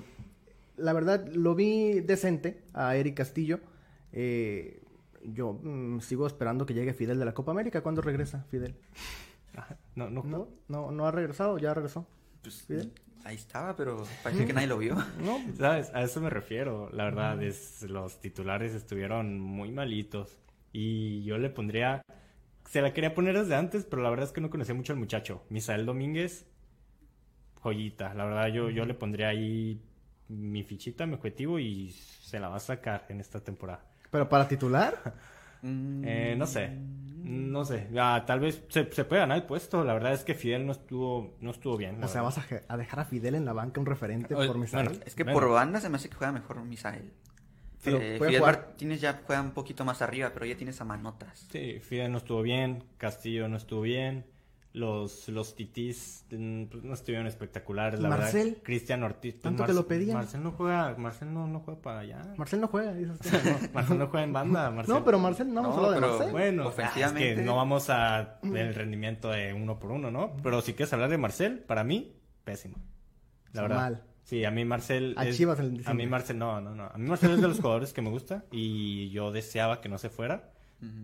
[0.76, 3.62] la verdad, lo vi decente a Eric Castillo.
[4.12, 4.84] Eh,
[5.24, 7.82] yo mm, sigo esperando que llegue Fidel de la Copa América.
[7.82, 8.76] ¿Cuándo regresa Fidel?
[9.96, 12.06] No, no, No, no, no ha regresado, ya regresó.
[12.42, 12.92] Pues, Fidel.
[13.26, 14.96] Ahí estaba, pero parece que nadie lo vio.
[15.24, 15.92] No, ¿Sabes?
[15.94, 16.90] A eso me refiero.
[16.92, 20.38] La verdad, es, los titulares estuvieron muy malitos.
[20.74, 22.02] Y yo le pondría.
[22.70, 25.00] Se la quería poner desde antes, pero la verdad es que no conocía mucho al
[25.00, 25.44] muchacho.
[25.50, 26.46] Misael Domínguez,
[27.62, 28.14] joyita.
[28.14, 29.82] La verdad, yo, yo le pondría ahí
[30.30, 33.84] mi fichita, mi objetivo y se la va a sacar en esta temporada.
[34.10, 35.14] pero para titular.
[35.62, 36.72] Mm, Eh, no sé,
[37.24, 37.88] no sé.
[37.98, 39.84] Ah, tal vez se, se puede ganar el puesto.
[39.84, 42.04] La verdad es que Fidel no estuvo, no estuvo bien.
[42.04, 44.88] O sea, vas a, dejar a Fidel en la banca un referente por Misael.
[44.90, 45.40] bueno, Es que Bueno.
[45.40, 47.12] por banda se me hace que juega mejor Misael.
[47.84, 50.80] Pero Eh, puede Fidel jugar- Martínez ya juega un poquito más arriba, pero ya tienes
[50.82, 51.48] a manotas.
[51.52, 54.26] Sí, Fidel no estuvo bien, Castillo no estuvo bien,
[54.74, 58.64] los, los titis mm, pues, no estuvieron espectaculares, la Marcel, verdad.
[58.64, 59.34] Cristian Ortiz.
[59.34, 60.16] pues, tanto que lo pedían.
[60.18, 62.34] Marcel no juega, Marcel no, no juega para allá.
[62.38, 62.94] Marcel no juega.
[63.02, 63.14] No,
[63.74, 64.96] Marcel no juega en banda, Marcel.
[64.96, 66.32] No, pero Marcel, no hemos No, hablado de Marcel.
[66.32, 70.36] Bueno, Ofensivamente- es que no vamos a el rendimiento de uno por uno, ¿no?
[70.42, 72.78] Pero si quieres hablar de Marcel, para mí, pésimo.
[73.54, 73.76] La verdad.
[73.78, 74.04] mal.
[74.24, 75.16] Sí, a mí Marcel.
[75.18, 76.06] A es- Chivas en A diciembre.
[76.06, 76.86] mí Marcel, no, no, no.
[76.86, 79.98] A mí Marcel es de los jugadores que me gusta y yo deseaba que no
[79.98, 80.52] se fuera.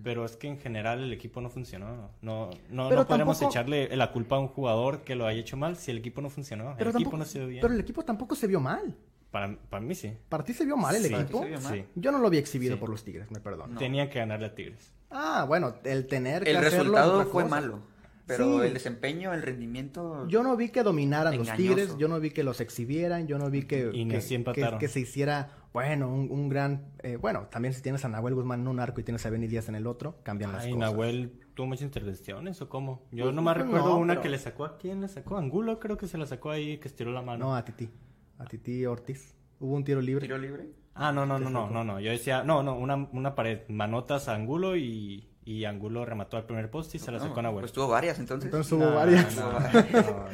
[0.03, 2.11] Pero es que en general el equipo no funcionó.
[2.21, 5.39] No, no, Pero no podemos tampoco- echarle la culpa a un jugador que lo haya
[5.39, 6.73] hecho mal si el equipo no funcionó.
[6.77, 7.61] pero, el tampoco, equipo no se dio bien.
[7.61, 8.95] pero el equipo tampoco se vio mal.
[9.29, 10.13] Para, para mí sí.
[10.29, 11.13] Para ti se vio mal el Sí.
[11.13, 11.45] equipo.
[11.45, 11.73] Vio mal.
[11.75, 11.85] Sí.
[11.95, 12.79] Yo no lo vi exhibido Sí.
[12.79, 13.73] por los Tigres, me perdono.
[13.73, 13.79] No.
[13.79, 14.93] Tenía que ganarle a Tigres.
[15.11, 17.55] Ah, bueno, el tener que El hacerlo es resultado fue cosa.
[17.55, 17.79] malo,
[18.27, 18.67] pero Sí.
[18.67, 20.27] el desempeño, el rendimiento...
[20.27, 21.51] Yo no vi que dominaran los.
[21.53, 24.19] Tigres, yo no vi que los exhibieran, yo no vi que, Y que,
[24.53, 26.91] que- que se hiciera, bueno, un, un gran...
[27.03, 29.47] eh, bueno, también si tienes a Nahuel Guzmán en un arco y tienes a Benny
[29.47, 30.77] Díaz en el otro, cambian las cosas.
[30.77, 33.07] Nahuel tuvo muchas intervenciones o cómo.
[33.11, 35.37] Yo Pues, nomás pues, recuerdo no, una pero- que le sacó a quién le sacó.
[35.37, 37.45] Angulo creo que se la sacó ahí que estiró la mano.
[37.45, 37.89] No, a Titi.
[38.37, 39.35] A Titi Ortiz.
[39.59, 40.21] Hubo un tiro libre.
[40.27, 40.67] ¿Tiro libre?
[40.93, 41.99] Ah, no, no, no, no, no, no.
[41.99, 46.45] Yo decía, no, no, una, una pared, manotas a Angulo y, y Angulo remató al
[46.45, 47.61] primer poste y se la sacó a Nahuel.
[47.61, 48.45] Pues tuvo varias, entonces.
[48.45, 49.35] Entonces hubo No, varias.
[49.35, 50.25] No, no, no, no.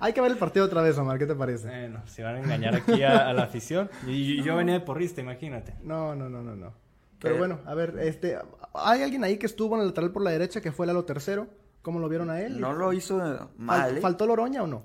[0.00, 1.68] Hay que ver el partido otra vez, Omar, ¿qué te parece?
[1.68, 3.90] Bueno, se van a engañar aquí a, a la afición.
[4.06, 5.74] Y, y yo venía de porrista, imagínate.
[5.82, 6.72] No, no, no, no, no.
[7.18, 7.38] Pero ¿Qué?
[7.38, 8.38] bueno, a ver, este,
[8.74, 11.48] hay alguien ahí que estuvo en el lateral por la derecha que fue Lalo tercero.
[11.82, 12.60] ¿Cómo lo vieron a él?
[12.60, 14.00] No lo hizo Fal- mal, ¿eh?
[14.02, 14.82] ¿Faltó Loroña o no?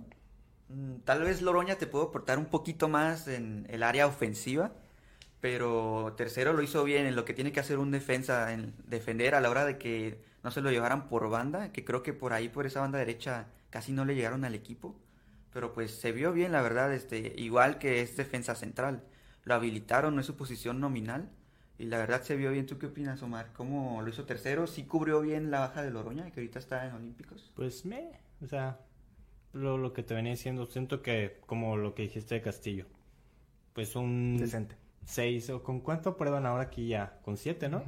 [0.70, 4.72] Mm, Tal vez Loroña te pudo aportar un poquito más en el área ofensiva,
[5.44, 9.36] pero tercero lo hizo bien en lo que tiene que hacer un defensa, en defender
[9.36, 12.32] a la hora de que no se lo llevaran por banda, que creo que por
[12.32, 14.96] ahí, por esa banda derecha, casi no le llegaron al equipo.
[15.52, 19.04] Pero pues se vio bien, la verdad, este, igual que es defensa central.
[19.44, 21.30] Lo habilitaron, no es su posición nominal.
[21.78, 22.66] Y la verdad se vio bien.
[22.66, 23.52] ¿Tú qué opinas, Omar?
[23.52, 24.66] ¿Cómo lo hizo tercero?
[24.66, 27.52] ¿Sí cubrió bien la baja de Loroña, que ahorita está en Olímpicos?
[27.54, 28.80] Pues me, o sea,
[29.52, 32.86] lo, lo que te venía diciendo, siento que como lo que dijiste de Castillo,
[33.74, 34.83] pues un Decente.
[35.06, 37.84] 6 o con cuánto prueban ahora aquí ya, con 7, ¿no?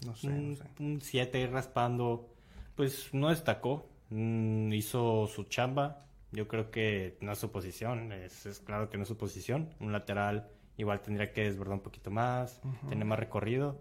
[0.00, 0.64] No sé, no un, sé.
[0.78, 2.34] un 7 raspando,
[2.74, 8.46] pues no destacó, mm, hizo su chamba, yo creo que no es su posición, es,
[8.46, 12.10] es claro que no es su posición, un lateral igual tendría que desbordar un poquito
[12.10, 13.80] más, tener más recorrido,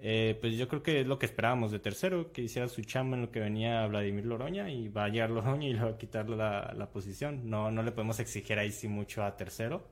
[0.00, 3.16] Eh, pues yo creo que es lo que esperábamos de tercero, que hiciera su chamba
[3.16, 5.98] en lo que venía Vladimir Loroña y va a llegar Loroña y le va a
[5.98, 9.82] quitar la, la posición, no, no le podemos exigir ahí sí mucho a tercero.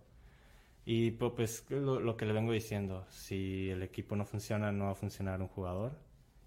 [0.87, 4.87] Y pu- pues lo, lo que le vengo diciendo, si el equipo no funciona, no
[4.87, 5.99] va a funcionar un jugador.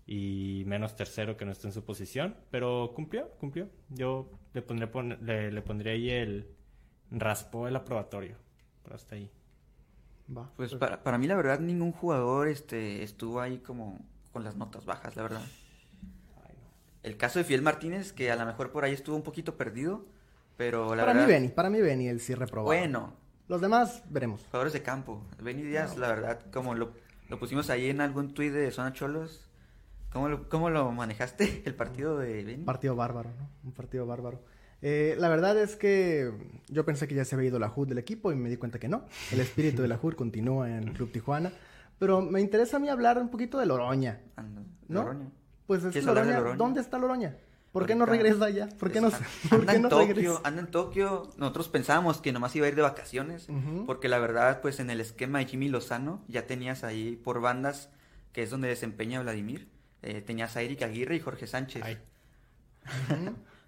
[0.08, 2.36] Y menos tercero que no esté en su posición.
[2.50, 3.70] Pero cumplió, cumplió.
[3.90, 6.56] Yo le pondré, pon- le, le pondré ahí el...
[7.12, 8.38] Raspó el aprobatorio.
[8.84, 9.30] Pero hasta ahí.
[10.36, 10.52] Va.
[10.56, 14.00] Pues para, para mí la verdad ningún jugador este estuvo ahí como
[14.32, 15.42] con las notas bajas, la verdad.
[17.02, 20.06] El caso de Fiel Martínez, que a lo mejor por ahí estuvo un poquito perdido,
[20.58, 21.28] pero la para verdad...
[21.28, 22.68] mí Benny, para mí Benny el sí reprobado.
[22.68, 23.14] Bueno,
[23.50, 24.46] Los demás veremos.
[24.46, 25.24] jugadores de campo.
[25.42, 26.92] Benny Díaz, la verdad, como lo,
[27.30, 29.50] lo pusimos ahí en algún tuit de Zona Cholos,
[30.14, 32.60] ¿cómo lo, cómo lo manejaste el partido de Benny?
[32.60, 33.50] Un partido bárbaro, ¿no?
[33.64, 34.44] Un partido bárbaro.
[34.82, 36.32] Eh, la verdad es que
[36.70, 38.80] yo pensé que ya se había ido la HUD del equipo y me di cuenta
[38.80, 39.06] que no.
[39.32, 41.52] El espíritu de la HUD continúa en el Club Tijuana.
[41.98, 44.22] Pero me interesa a mí hablar un poquito de Loroña,
[44.88, 45.02] ¿no?
[45.02, 45.28] Loroña.
[45.68, 46.44] Pues es ¿Quieres hablar de Loroña.
[46.44, 46.58] Loroña?
[46.58, 47.36] ¿Dónde está Loroña?
[47.72, 48.68] ¿Por qué no regresa ya?
[48.68, 49.12] ¿Por qué no,
[49.50, 51.30] ¿por anda, qué no en Tokio, anda en Tokio.
[51.38, 53.48] Nosotros pensábamos que nomás iba a ir de vacaciones.
[53.86, 57.90] Porque la verdad, pues en el esquema de Jimmy Lozano ya tenías ahí por bandas,
[58.32, 59.70] que es donde desempeña Vladimir.
[60.02, 61.84] Eh, tenías a Eric Aguirre y Jorge Sánchez.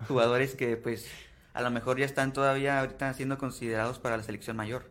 [0.08, 1.08] Jugadores que pues
[1.54, 4.90] a lo mejor ya están todavía ahorita siendo considerados para la selección mayor.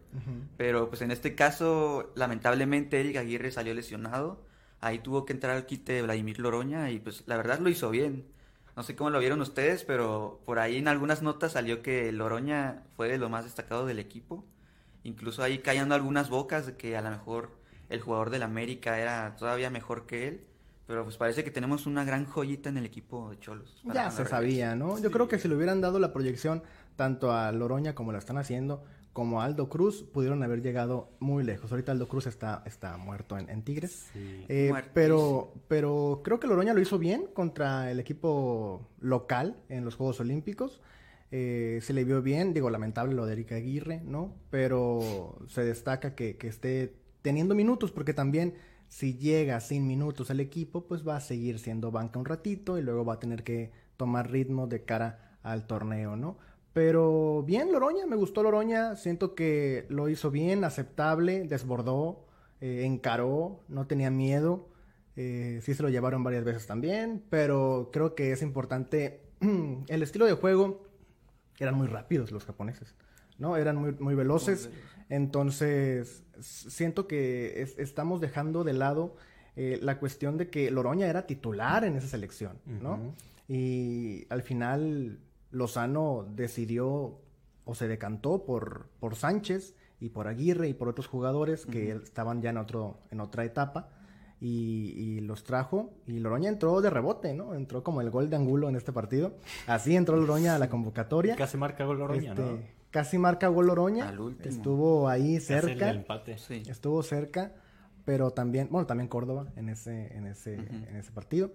[0.57, 4.45] Pero pues en este caso, lamentablemente Eric Aguirre salió lesionado.
[4.81, 7.91] Ahí tuvo que entrar al quite de Vladimir Loroña y pues la verdad lo hizo
[7.91, 8.27] bien.
[8.77, 12.83] No sé cómo lo vieron ustedes, pero por ahí en algunas notas salió que Loroña
[12.97, 14.45] fue de lo más destacado del equipo.
[15.03, 17.51] Incluso ahí callando algunas bocas de que a lo mejor
[17.89, 20.45] el jugador del América era todavía mejor que él.
[20.87, 23.81] Pero pues parece que tenemos una gran joyita en el equipo de Cholos.
[23.85, 24.99] Ya se sabía, ¿no?
[24.99, 26.65] Yo creo que si le hubieran dado la proyección
[26.97, 31.71] tanto a Loroña como la están haciendo, como Aldo Cruz, pudieron haber llegado muy lejos.
[31.71, 34.09] Ahorita Aldo Cruz está, está muerto en, Tigres.
[34.15, 39.97] Eh, pero, pero creo que Loroña lo hizo bien contra el equipo local en los
[39.97, 40.81] Juegos Olímpicos.
[41.33, 44.35] Eh, se le vio bien, digo, lamentable lo de Erika Aguirre, ¿no?
[44.51, 48.55] Pero se destaca que, que esté teniendo minutos, porque también
[48.89, 52.83] si llega sin minutos al equipo, pues va a seguir siendo banca un ratito y
[52.83, 56.39] luego va a tener que tomar ritmo de cara al torneo, ¿no?
[56.73, 62.27] Pero bien, Loroña, me gustó Loroña, siento que lo hizo bien, aceptable, desbordó,
[62.61, 64.69] eh, encaró, no tenía miedo,
[65.17, 69.21] eh, sí se lo llevaron varias veces también, pero creo que es importante,
[69.89, 70.85] el estilo de juego,
[71.59, 72.95] eran muy rápidos los japoneses,
[73.39, 73.57] ¿no?
[73.57, 74.71] Eran muy, muy veloces,
[75.09, 79.17] entonces siento que estamos dejando de lado
[79.57, 83.15] eh, la cuestión de que Loroña era titular en esa selección, ¿no?
[83.49, 85.19] Y al final
[85.51, 87.19] Lozano decidió
[87.65, 92.41] o se decantó por, por Sánchez y por Aguirre y por otros jugadores que estaban
[92.41, 93.91] ya en, otro, en otra etapa.
[94.43, 97.55] Y, los trajo y Loroña entró de rebote, ¿no?
[97.55, 99.35] Entró como el gol de Angulo en este partido.
[99.67, 101.37] Así entró Loroña a la convocatoria.
[101.37, 102.55] Casi marca gol Loroña, ¿no?
[102.55, 104.15] Este, casi marca gol Loroña.
[104.43, 105.91] Estuvo ahí cerca.
[105.91, 106.37] El empate.
[106.67, 107.53] Estuvo cerca,
[108.07, 111.53] pero también, bueno, también Córdoba en ese, en ese, en ese partido.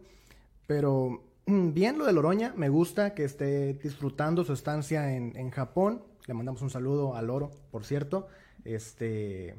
[0.68, 6.04] Pero bien lo de Loroña, me gusta que esté disfrutando su estancia en, en Japón.
[6.28, 8.28] Le mandamos un saludo a Loro, por cierto,
[8.64, 9.56] este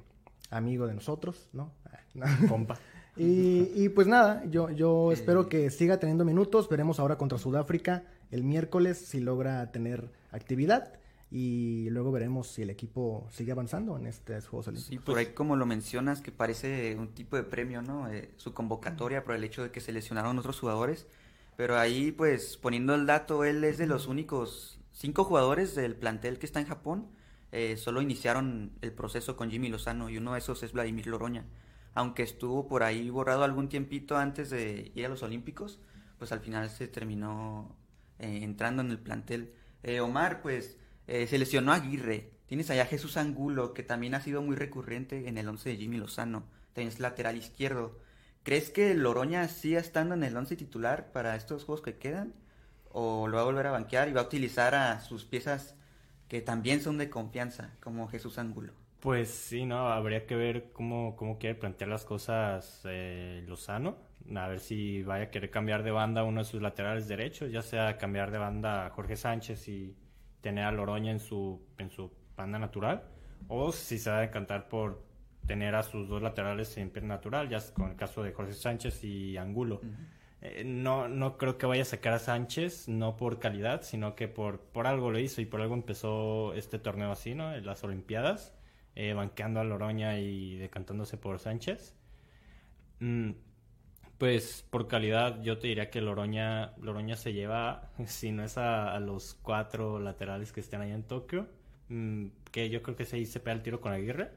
[0.51, 1.73] amigo de nosotros, ¿no?
[2.49, 2.79] Compa.
[3.17, 6.69] Y, y, pues nada, yo, yo espero que siga teniendo minutos.
[6.69, 10.93] Veremos ahora contra Sudáfrica el miércoles si logra tener actividad
[11.31, 14.91] y luego veremos si el equipo sigue avanzando en estos Juegos Olímpicos.
[14.91, 18.09] Sí, por ahí como lo mencionas, que parece un tipo de premio, ¿no?
[18.09, 21.07] Eh, su convocatoria por el hecho de que se lesionaron otros jugadores,
[21.57, 26.39] pero ahí pues poniendo el dato, él es de los únicos cinco jugadores del plantel
[26.39, 27.09] que está en Japón,
[27.53, 31.47] eh, solo iniciaron el proceso con Jimmy Lozano y uno de esos es Vladimir Loroña.
[31.95, 35.81] Aunque estuvo por ahí borrado algún tiempito antes de ir a los Olímpicos,
[36.19, 37.77] pues al final se terminó
[38.19, 39.55] eh, entrando en el plantel.
[40.03, 42.33] Omar, pues eh, se lesionó Aguirre.
[42.47, 45.99] Tienes allá Jesús Angulo, que también ha sido muy recurrente en el 11 de Jimmy
[45.99, 46.45] Lozano.
[46.73, 47.99] Tienes lateral izquierdo.
[48.47, 52.33] ¿Crees que Loroña siga estando en el 11 titular para estos juegos que quedan?
[52.93, 55.77] ¿O lo va a volver a banquear y va a utilizar a sus piezas
[56.29, 58.73] que también son de confianza, como Jesús Angulo?
[59.01, 63.97] Pues sí, no, habría que ver cómo, cómo quiere plantear las cosas eh, Lozano.
[64.37, 67.63] A ver si vaya a querer cambiar de banda uno de sus laterales derechos, ya
[67.63, 69.97] sea cambiar de banda a Jorge Sánchez y
[70.41, 73.09] tener a Loroña en su, en su banda natural,
[73.49, 75.06] o si se va a encantar por
[75.47, 79.05] tener a sus dos laterales en pierna natural, ya con el caso de Jorge Sánchez
[79.05, 79.81] y Angulo.
[80.43, 84.29] Eh, no, no creo que vaya a sacar a Sánchez, no por calidad, sino que
[84.29, 87.55] por, por algo lo hizo y por algo empezó este torneo así, ¿no?
[87.55, 88.55] En las Olimpiadas,
[88.95, 91.95] eh, banqueando a Loroña y decantándose por Sánchez.
[93.01, 93.33] Mm,
[94.19, 98.99] pues por calidad yo te diría que Loroña, Loroña se lleva, si no es a,
[99.01, 101.49] los cuatro laterales que estén ahí en Tokio,
[101.89, 104.31] mm, que yo creo que se, se pega el tiro con Aguirre,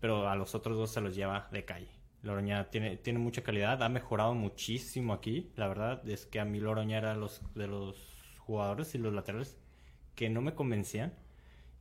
[0.00, 1.90] pero a los otros dos se los lleva de calle.
[2.22, 6.60] Loroña tiene, tiene mucha calidad, ha mejorado muchísimo aquí, la verdad es que a mí
[6.60, 7.96] Loroña era los, de los
[8.38, 9.56] jugadores y los laterales
[10.14, 11.14] que no me convencían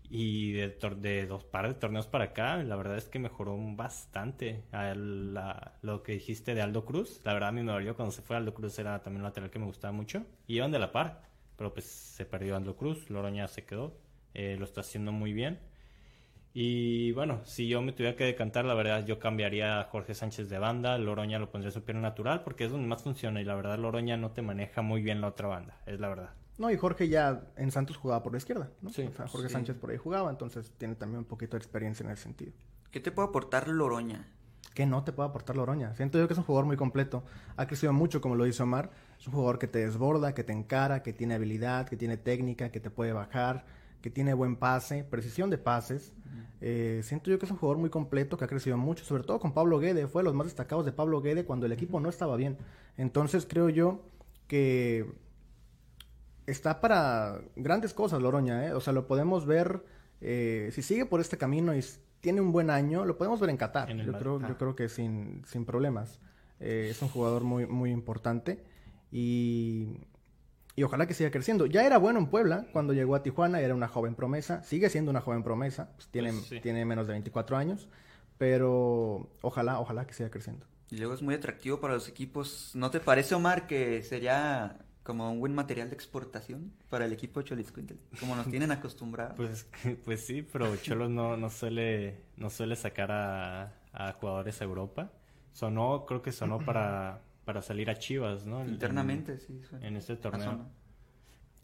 [0.10, 4.64] y de, de dos par de torneos para acá, la verdad es que mejoró bastante
[4.72, 7.22] a lo que dijiste de Aldo Cruz.
[7.24, 9.52] La verdad a mí me dolió cuando se fue Aldo Cruz, era también un lateral
[9.52, 10.26] que me gustaba mucho.
[10.48, 11.22] Y iban de la par,
[11.56, 14.00] pero pues se perdió Aldo Cruz, Loroña se quedó,
[14.34, 15.60] eh, lo está haciendo muy bien.
[16.54, 20.50] Y bueno, si yo me tuviera que decantar, la verdad yo cambiaría a Jorge Sánchez
[20.50, 23.56] de banda, Loroña lo pondría su pierna natural porque es donde más funciona y la
[23.56, 26.32] verdad Loroña no te maneja muy bien la otra banda, es la verdad.
[26.58, 28.90] No, y Jorge ya en Santos jugaba por la izquierda, ¿no?
[28.90, 32.24] Sí, Jorge Sánchez por ahí jugaba, entonces tiene también un poquito de experiencia en ese
[32.24, 32.52] sentido.
[32.92, 34.26] ¿Qué te puede aportar Loroña?
[34.80, 35.94] ¿qué no te puede aportar Loroña?
[35.96, 37.26] Siento yo que es un jugador muy completo.
[37.58, 38.92] Ha crecido mucho, como lo dice Omar.
[39.20, 42.72] Es un jugador que te desborda, que te encara, que tiene habilidad, que tiene técnica,
[42.72, 43.66] que te puede bajar,
[44.02, 46.14] que tiene buen pase, precisión de pases.
[46.62, 49.40] Eh, siento yo que es un jugador muy completo, que ha crecido mucho, sobre todo
[49.40, 50.08] con Pablo Guede.
[50.08, 52.58] Fue de los más destacados de Pablo Guede cuando el equipo no estaba bien.
[52.98, 54.04] Entonces creo yo
[54.48, 55.06] que
[56.48, 58.68] está para grandes cosas Loroña.
[58.68, 58.74] ¿eh?
[58.74, 59.84] O sea, lo podemos ver,
[60.22, 61.84] eh, si sigue por este camino y
[62.20, 63.96] tiene un buen año, lo podemos ver en Qatar.
[63.96, 64.58] yo, creo, yo ah.
[64.58, 66.20] creo que sin, sin problemas.
[66.60, 68.66] Eh, es un jugador muy, muy importante
[69.12, 70.08] y,
[70.76, 71.66] y ojalá que siga creciendo.
[71.66, 75.12] Ya era bueno en Puebla cuando llegó a Tijuana, era una joven promesa, sigue siendo
[75.12, 77.88] una joven promesa, pues tiene, pues tiene menos de 24 años,
[78.38, 80.66] pero ojalá, ojalá que siga creciendo.
[80.92, 82.72] Y luego es muy atractivo para los equipos.
[82.74, 87.42] ¿No te parece, Omar, que sería como un buen material de exportación para el equipo
[87.42, 89.36] Choliscuintel, como nos tienen acostumbrados.
[89.38, 89.68] Pues,
[90.06, 95.12] pues sí, pero Cholos no, no suele, no suele sacar a, a jugadores a Europa.
[95.52, 98.64] Sonó, creo que sonó para, para salir a Chivas, ¿no?
[98.64, 99.60] Internamente, sí.
[99.82, 100.70] En este torneo.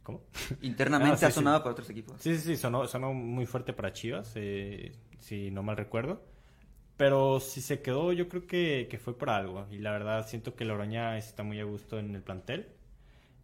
[0.01, 0.23] ¿Cómo?
[0.63, 2.19] Internamente ah, ha sonado para otros equipos.
[2.19, 6.23] Sí, sí, sí, sonó, sonó muy fuerte para Chivas, eh, si no mal recuerdo.
[6.97, 9.67] Pero si se quedó, yo creo que, que fue por algo.
[9.69, 12.65] Y la verdad, siento que Loroña está muy a gusto en el plantel.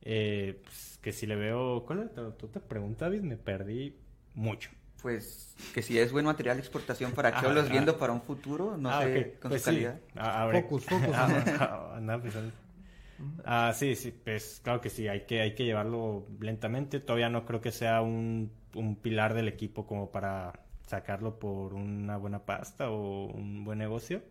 [0.02, 1.86] Eh, pues, que si le veo.
[1.86, 3.22] ¿Cuál es tu pregunta, David?
[3.22, 4.00] Me perdí
[4.34, 4.72] mucho.
[5.02, 8.78] Pues que si es buen material de exportación para que los viendo para un futuro,
[8.78, 10.00] no ah, sé, con pues su calidad.
[10.52, 11.16] Focus, focus.
[13.46, 17.00] Ah, sí, sí, pues claro que sí, hay que, hay que llevarlo lentamente.
[17.00, 20.54] Todavía no creo que sea un, un pilar del equipo como para
[20.88, 24.22] sacarlo por una buena pasta o un buen negocio.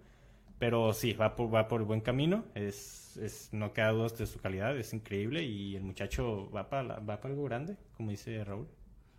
[0.58, 2.44] Pero sí, va por, va por buen camino.
[2.54, 5.42] Es, es, no queda dudas de su calidad, es increíble.
[5.42, 8.68] Y el muchacho va para, va para algo grande, como dice Raúl.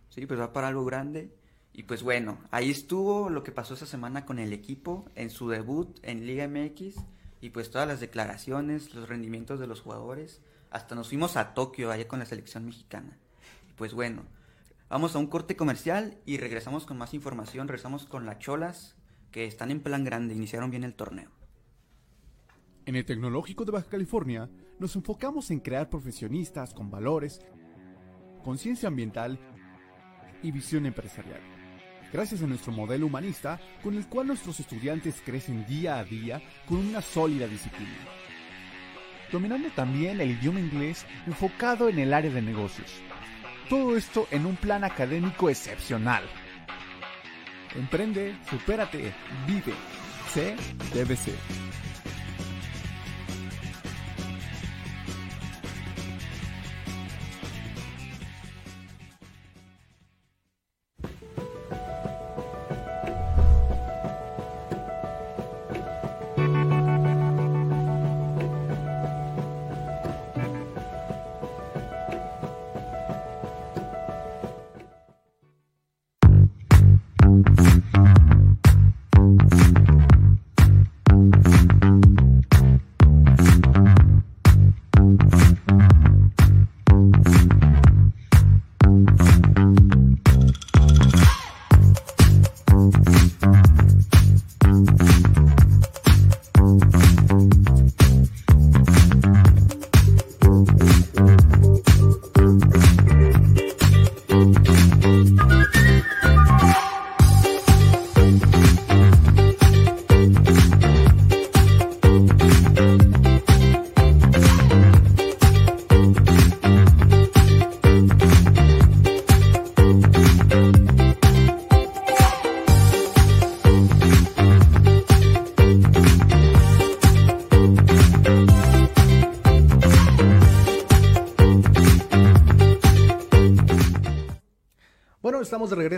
[0.08, 1.32] Sí, pues va para algo grande.
[1.74, 5.48] Y pues bueno, ahí estuvo lo que pasó esa semana con el equipo en su
[5.48, 6.96] debut en Liga MX.
[7.40, 10.42] Y pues todas las declaraciones, los rendimientos de los jugadores.
[10.70, 13.18] Hasta nos fuimos a Tokio, allá con la selección mexicana.
[13.68, 14.24] Y pues bueno,
[14.88, 17.68] vamos a un corte comercial y regresamos con más información.
[17.68, 18.94] Regresamos con las cholas
[19.30, 21.30] que están en plan grande, iniciaron bien el torneo.
[22.84, 27.40] En el Tecnológico de Baja California nos enfocamos en crear profesionistas con valores,
[28.44, 29.38] conciencia ambiental
[30.42, 31.61] y visión empresarial.
[32.12, 36.78] Gracias a nuestro modelo humanista, con el cual nuestros estudiantes crecen día a día con
[36.78, 37.96] una sólida disciplina.
[39.30, 42.92] Dominando también el idioma inglés enfocado en el área de negocios.
[43.70, 46.24] Todo esto en un plan académico excepcional
[47.74, 49.12] Emprende, supérate,
[49.46, 49.74] vive.
[50.32, 50.56] C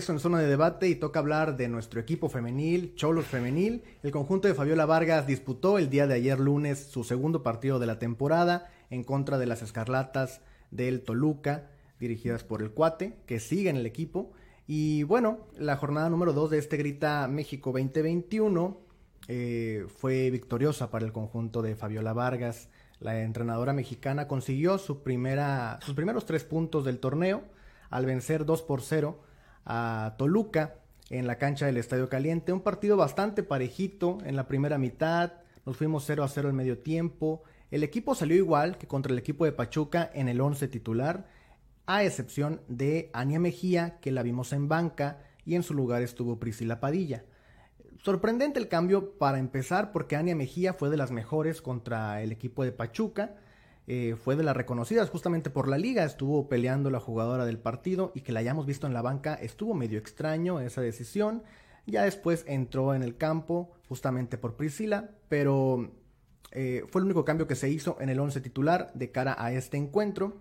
[0.09, 3.83] en zona de debate y toca hablar de nuestro equipo femenil, Cholos Femenil.
[4.03, 7.87] El conjunto de Fabiola Vargas disputó el día de ayer lunes su segundo partido de
[7.87, 10.41] la temporada en contra de las Escarlatas
[10.71, 14.33] del Toluca, dirigidas por el Cuate, que sigue en el equipo.
[14.67, 18.81] Y bueno, la jornada número 2 de este Grita México 2021
[19.29, 22.69] eh, fue victoriosa para el conjunto de Fabiola Vargas.
[23.01, 27.43] La entrenadora mexicana consiguió su primera, sus primeros tres puntos del torneo
[27.91, 29.24] al vencer 2 por 0
[29.65, 30.77] a Toluca
[31.11, 32.53] en la cancha del Estadio Caliente.
[32.53, 35.33] Un partido bastante parejito en la primera mitad.
[35.67, 37.43] Nos fuimos 0 a 0 al medio tiempo.
[37.71, 41.27] El equipo salió igual que contra el equipo de Pachuca en el 11 titular,
[41.87, 46.39] a excepción de Ania Mejía, que la vimos en banca y en su lugar estuvo
[46.39, 47.25] Priscila Padilla.
[48.03, 52.65] sorprendente el cambio para empezar porque Ania Mejía fue de las mejores contra el equipo
[52.65, 53.37] de Pachuca.
[53.87, 58.12] Eh, fue de las reconocidas justamente por la liga, estuvo peleando la jugadora del partido
[58.14, 61.43] y que la hayamos visto en la banca estuvo medio extraño esa decisión.
[61.87, 65.91] Ya después entró en el campo justamente por Priscila, pero
[66.53, 69.53] eh, fue el único cambio que se hizo en el 11 titular de cara a
[69.53, 70.39] este encuentro.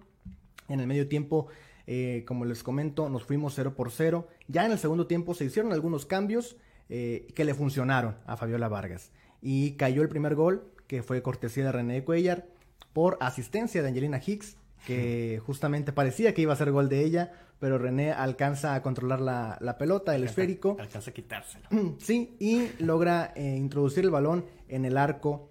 [0.69, 1.47] En el medio tiempo,
[1.85, 4.29] eh, como les comento, nos fuimos 0 por 0.
[4.47, 6.55] Ya en el segundo tiempo se hicieron algunos cambios
[6.89, 9.11] que le funcionaron a Fabiola Vargas.
[9.41, 12.45] Y cayó el primer gol, que fue cortesía de René Cuellar,
[12.93, 17.31] por asistencia de Angelina Hicks, que justamente parecía que iba a ser gol de ella,
[17.59, 20.77] pero René alcanza a controlar la, pelota, el esférico.
[20.79, 21.67] Alcanza a quitárselo.
[21.99, 25.49] Sí, y logra introducir el balón en el arco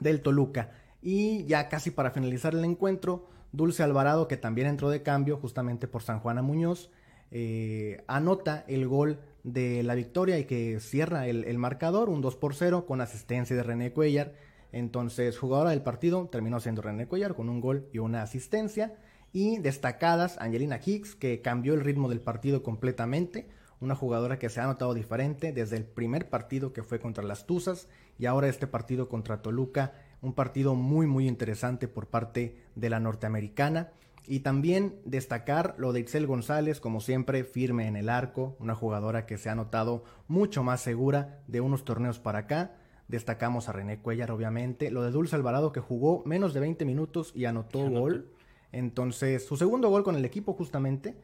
[0.00, 0.72] del Toluca.
[1.00, 5.86] Y ya casi para finalizar el encuentro, Dulce Alvarado, que también entró de cambio justamente
[5.86, 6.90] por San Juana Muñoz,
[7.30, 12.54] eh, anota el gol de la victoria y que cierra el, marcador, un 2 por
[12.54, 14.34] 0 con asistencia de René Cuellar.
[14.76, 18.94] Entonces, jugadora del partido terminó siendo René Cuellar con un gol y una asistencia.
[19.32, 23.48] Y destacadas Angelina Hicks, que cambió el ritmo del partido completamente.
[23.80, 27.46] Una jugadora que se ha notado diferente desde el primer partido que fue contra las
[27.46, 32.90] Tuzas y ahora este partido contra Toluca, un partido muy muy interesante por parte de
[32.90, 33.92] la norteamericana.
[34.26, 39.24] Y también destacar lo de Itzel González, como siempre, firme en el arco, una jugadora
[39.24, 42.72] que se ha notado mucho más segura de unos torneos para acá.
[43.08, 44.90] Destacamos a René Cuellar, obviamente.
[44.90, 48.30] Lo de Dulce Alvarado, que jugó menos de 20 minutos y anotó gol.
[48.72, 51.14] Entonces, su segundo gol con el equipo, justamente.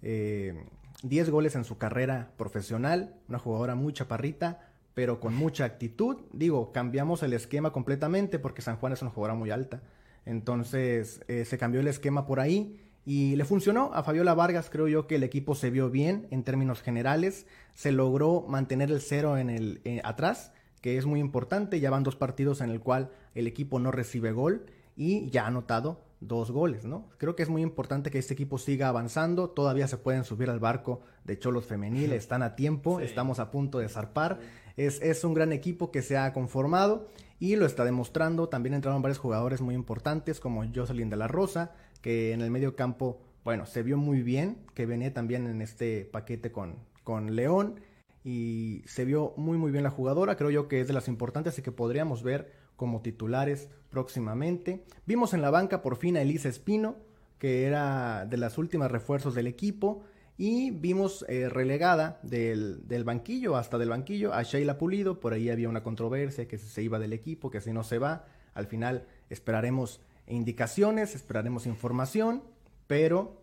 [0.00, 3.14] 10 eh, goles en su carrera profesional.
[3.28, 6.22] Una jugadora muy chaparrita, pero con mucha actitud.
[6.32, 9.82] Digo, cambiamos el esquema completamente porque San Juan es una jugadora muy alta.
[10.24, 13.92] Entonces eh, se cambió el esquema por ahí y le funcionó.
[13.94, 17.46] A Fabiola Vargas creo yo que el equipo se vio bien en términos generales.
[17.74, 20.52] Se logró mantener el cero en el eh, atrás,
[20.86, 21.80] que es muy importante.
[21.80, 25.46] Ya van dos partidos en el cual el equipo no recibe gol y ya ha
[25.48, 27.08] anotado dos goles, ¿no?
[27.18, 29.50] Creo que es muy importante que este equipo siga avanzando.
[29.50, 33.80] Todavía se pueden subir al barco de Cholos Femenil, están a tiempo, estamos a punto
[33.80, 34.38] de zarpar.
[34.76, 37.08] Es, un gran equipo que se ha conformado
[37.40, 38.48] y lo está demostrando.
[38.48, 42.76] También entraron varios jugadores muy importantes como Jocelyn de la Rosa, que en el medio
[42.76, 47.80] campo, bueno, se vio muy bien, que venía también en este paquete con, con León
[48.26, 50.36] y se vio muy muy bien la jugadora.
[50.36, 54.84] Creo yo que es de las importantes y que podríamos ver como titulares próximamente.
[55.06, 56.96] Vimos en la banca por fin a Elisa Espino,
[57.38, 60.02] que era de las últimas refuerzos del equipo.
[60.36, 65.20] Y vimos eh, relegada del, banquillo hasta del banquillo a Sheila Pulido.
[65.20, 68.00] Por ahí había una controversia que si se iba del equipo, que si no se
[68.00, 68.24] va.
[68.54, 72.42] Al final esperaremos indicaciones, esperaremos información.
[72.88, 73.40] Pero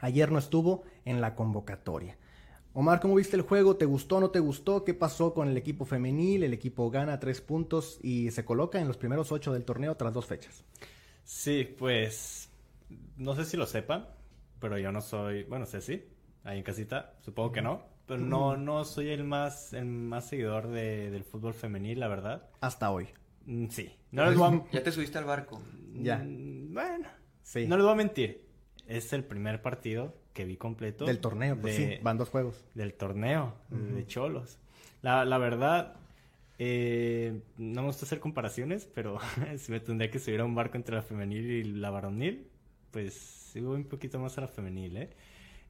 [0.00, 2.18] ayer no estuvo en la convocatoria.
[2.78, 3.74] Omar, ¿cómo viste el juego?
[3.74, 4.84] ¿Te gustó o no te gustó?
[4.84, 6.44] ¿Qué pasó con el equipo femenil?
[6.44, 10.14] El equipo gana tres puntos y se coloca en los primeros ocho del torneo tras
[10.14, 10.64] dos fechas.
[11.24, 12.48] Sí, pues
[13.16, 14.06] no sé si lo sepan,
[14.60, 16.04] pero yo no soy, bueno, sé sí,
[16.44, 17.82] ahí en casita, supongo que no.
[18.06, 22.48] Pero no, no soy el más, el más seguidor de, del fútbol femenil, la verdad.
[22.60, 23.08] Hasta hoy.
[23.46, 23.90] Mm, sí.
[24.12, 25.60] No Ya te subiste al barco.
[25.94, 26.18] Ya.
[26.18, 27.08] Mm, bueno.
[27.42, 27.66] Sí.
[27.66, 28.47] No les voy a mentir.
[28.88, 31.04] Es el primer partido que vi completo.
[31.04, 32.64] Del torneo, pues sí, van dos juegos.
[32.74, 34.58] Del torneo, de Cholos.
[35.02, 35.96] La, la verdad,
[36.58, 39.18] eh, no me gusta hacer comparaciones, pero
[39.58, 42.48] si me tendría que subir a un barco entre la femenil y la varonil,
[42.90, 45.10] pues sigo un poquito más a la femenil, ¿eh?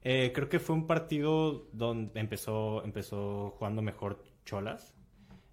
[0.02, 4.94] Eh, creo que fue un partido donde empezó, empezó jugando mejor Cholas.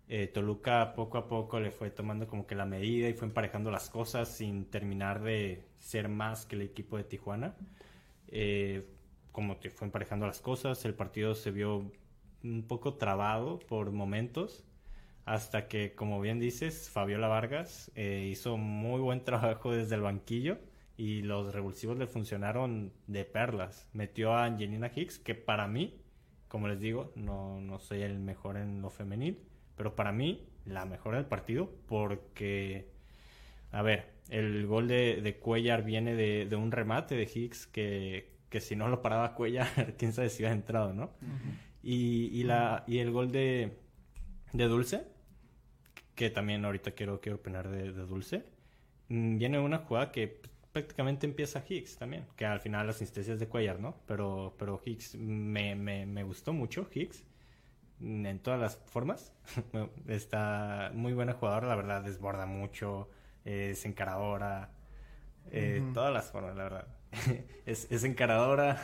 [0.07, 3.71] Eh, Toluca poco a poco le fue tomando como que la medida y fue emparejando
[3.71, 7.55] las cosas sin terminar de ser más que el equipo de Tijuana.
[8.27, 8.87] Eh,
[9.31, 11.91] como que fue emparejando las cosas, el partido se vio
[12.43, 14.63] un poco trabado por momentos,
[15.25, 20.57] hasta que, como bien dices, Fabiola Vargas hizo muy buen trabajo desde el banquillo
[20.97, 23.87] y los revulsivos le funcionaron de perlas.
[23.93, 25.99] Metió a Angelina Hicks, que para mí,
[26.47, 29.39] como les digo, no, no soy el mejor en lo femenil,
[29.75, 32.89] pero para mí la mejor del partido porque,
[33.71, 38.59] a ver, el gol de, de Cuellar viene de, un remate de Hicks que, que,
[38.61, 39.67] si no lo paraba Cuellar,
[39.97, 41.11] quién sabe si hubiera entrado, ¿no?
[41.83, 43.77] y, y, la, y el gol de,
[44.53, 45.07] de Dulce,
[46.15, 48.45] que también ahorita quiero, quiero opinar de, de Dulce,
[49.09, 53.47] mm, viene una jugada que prácticamente empieza Higgs también, que al final las instancias de
[53.47, 53.95] Cuellar, ¿no?
[54.07, 57.23] Pero, pero Higgs me, me, me gustó mucho, Higgs,
[58.01, 59.31] en todas las formas.
[60.07, 63.09] Está muy buena jugadora, la verdad, desborda mucho,
[63.45, 64.71] es encaradora,
[65.51, 66.87] eh, todas las formas, la verdad.
[67.65, 68.83] es, es encaradora,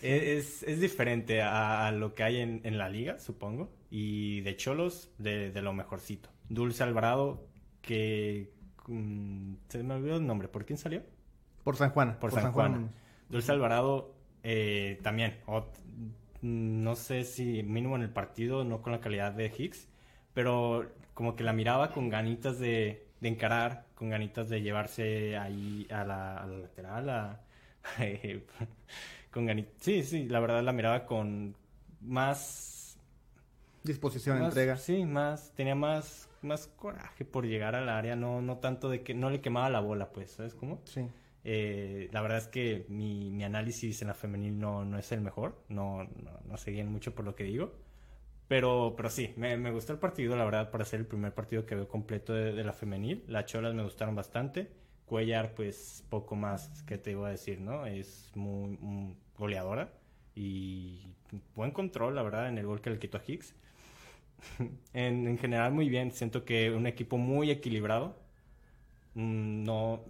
[0.00, 3.72] es, es, diferente a, lo que hay en, en, la liga, supongo.
[3.90, 6.28] Y de Cholos, de, lo mejorcito.
[6.48, 7.46] Dulce Alvarado,
[7.80, 8.52] que...
[8.88, 10.48] Mm, se me olvidó el nombre.
[10.48, 11.02] ¿Por quién salió?
[11.62, 12.18] Por San Juan.
[12.18, 12.90] Por, San, Juan.
[13.28, 15.38] Dulce Alvarado eh, también.
[16.40, 19.88] no sé si mínimo en el partido, no con la calidad de Hicks,
[20.34, 26.04] pero como que la miraba con ganitas de, encarar, con ganitas de llevarse ahí a
[26.04, 27.40] la, lateral,
[29.30, 29.74] con ganitas.
[29.80, 31.54] Sí, sí, la verdad la miraba con
[32.00, 32.98] más
[33.82, 34.76] disposición, entrega.
[34.76, 39.14] Sí, más, tenía más, más coraje por llegar al área, no, no tanto de que
[39.14, 40.80] no le quemaba la bola, pues, ¿sabes cómo?
[40.84, 41.06] Sí.
[41.44, 45.20] Eh, la verdad es que mi, mi, análisis en la femenil no, no es el
[45.20, 47.74] mejor, no, no, no se mucho por lo que digo,
[48.52, 51.64] pero, pero sí, me, me, gustó el partido, la verdad, para ser el primer partido
[51.64, 53.24] que veo completo de, la femenil.
[53.26, 54.68] Las cholas me gustaron bastante.
[55.06, 57.86] Cuellar, pues poco más que te iba a decir, ¿no?
[57.86, 59.94] Es muy, goleadora
[60.34, 61.00] y
[61.54, 63.54] buen control, la verdad, en el gol que le quitó a Hicks.
[64.92, 66.12] en, en, general, muy bien.
[66.12, 68.18] Siento que un equipo muy equilibrado.
[69.14, 70.04] Mm, no,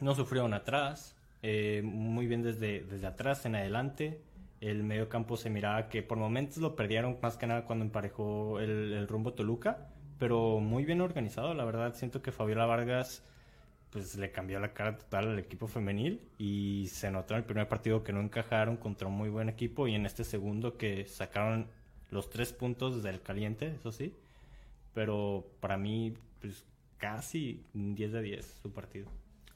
[0.00, 1.14] no sufrieron atrás.
[1.42, 4.25] Eh, muy bien desde, desde atrás en adelante
[4.60, 8.60] el medio campo se miraba que por momentos lo perdieron más que nada cuando emparejó
[8.60, 9.88] el, rumbo Toluca,
[10.18, 13.22] pero muy bien organizado, la verdad siento que Fabiola Vargas
[13.90, 17.68] pues le cambió la cara total al equipo femenil y se notó en el primer
[17.68, 21.68] partido que no encajaron contra un muy buen equipo y en este segundo que sacaron
[22.10, 24.14] los tres puntos del caliente, eso sí,
[24.94, 26.64] pero para mí pues
[26.98, 29.06] casi 10 de 10 su partido.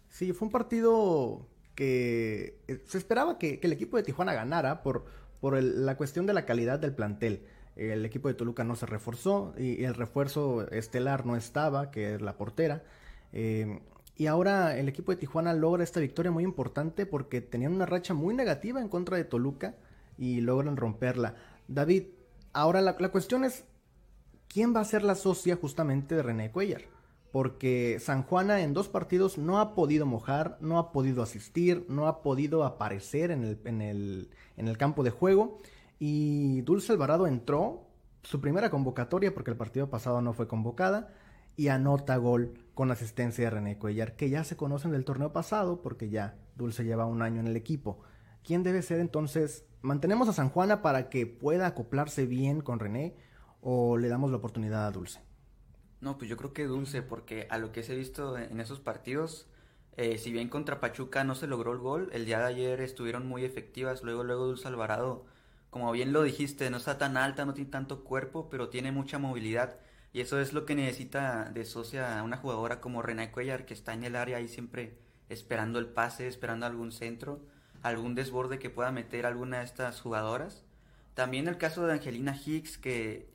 [0.09, 1.47] Sí, fue un partido
[1.81, 5.07] que eh, se esperaba que, el equipo de Tijuana ganara por,
[5.41, 7.47] por la cuestión de la calidad del plantel.
[7.75, 12.21] El equipo de Toluca no se reforzó y, el refuerzo estelar no estaba, que es
[12.21, 12.83] la portera.
[13.33, 13.81] Eh,
[14.15, 18.13] y ahora el equipo de Tijuana logra esta victoria muy importante porque tenían una racha
[18.13, 19.75] muy negativa en contra de Toluca
[20.19, 21.37] y logran romperla.
[21.67, 22.09] David,
[22.53, 23.65] ahora la, la cuestión es,
[24.49, 26.83] ¿quién va a ser la socia justamente de René Cuellar?
[27.33, 32.09] Porque San Juana en dos partidos no ha podido mojar, no ha podido asistir, no
[32.09, 33.45] ha podido aparecer en
[33.81, 35.59] el, campo de juego.
[35.99, 37.87] Y Dulce Alvarado entró,
[38.23, 41.15] su primera convocatoria, porque el partido pasado no fue convocada,
[41.57, 45.83] y anota gol con asistencia de René Cuellar, que ya se conocen del torneo pasado,
[45.83, 48.01] porque ya Dulce lleva un año en el equipo.
[48.43, 49.65] ¿Quién debe ser entonces?
[49.83, 53.15] ¿Mantenemos a San Juana para que pueda acoplarse bien con René
[53.61, 55.30] o le damos la oportunidad a Dulce?
[56.01, 58.81] No, pues yo creo que Dulce, porque a lo que se ha visto en esos
[58.81, 59.47] partidos,
[59.97, 63.27] eh, si bien contra Pachuca no se logró el gol, el día de ayer estuvieron
[63.27, 64.03] muy efectivas.
[64.03, 65.27] Luego, luego Dulce Alvarado,
[65.69, 69.19] como bien lo dijiste, no está tan alta, no tiene tanto cuerpo, pero tiene mucha
[69.19, 69.79] movilidad.
[70.13, 73.93] Y eso es lo que necesita de socia una jugadora como René Cuellar, que está
[73.93, 74.99] en el área ahí siempre
[75.29, 77.41] esperando el pase, esperando algún centro,
[77.83, 80.65] algún desborde que pueda meter alguna de estas jugadoras.
[81.15, 83.29] También el caso de Angelina Hicks, que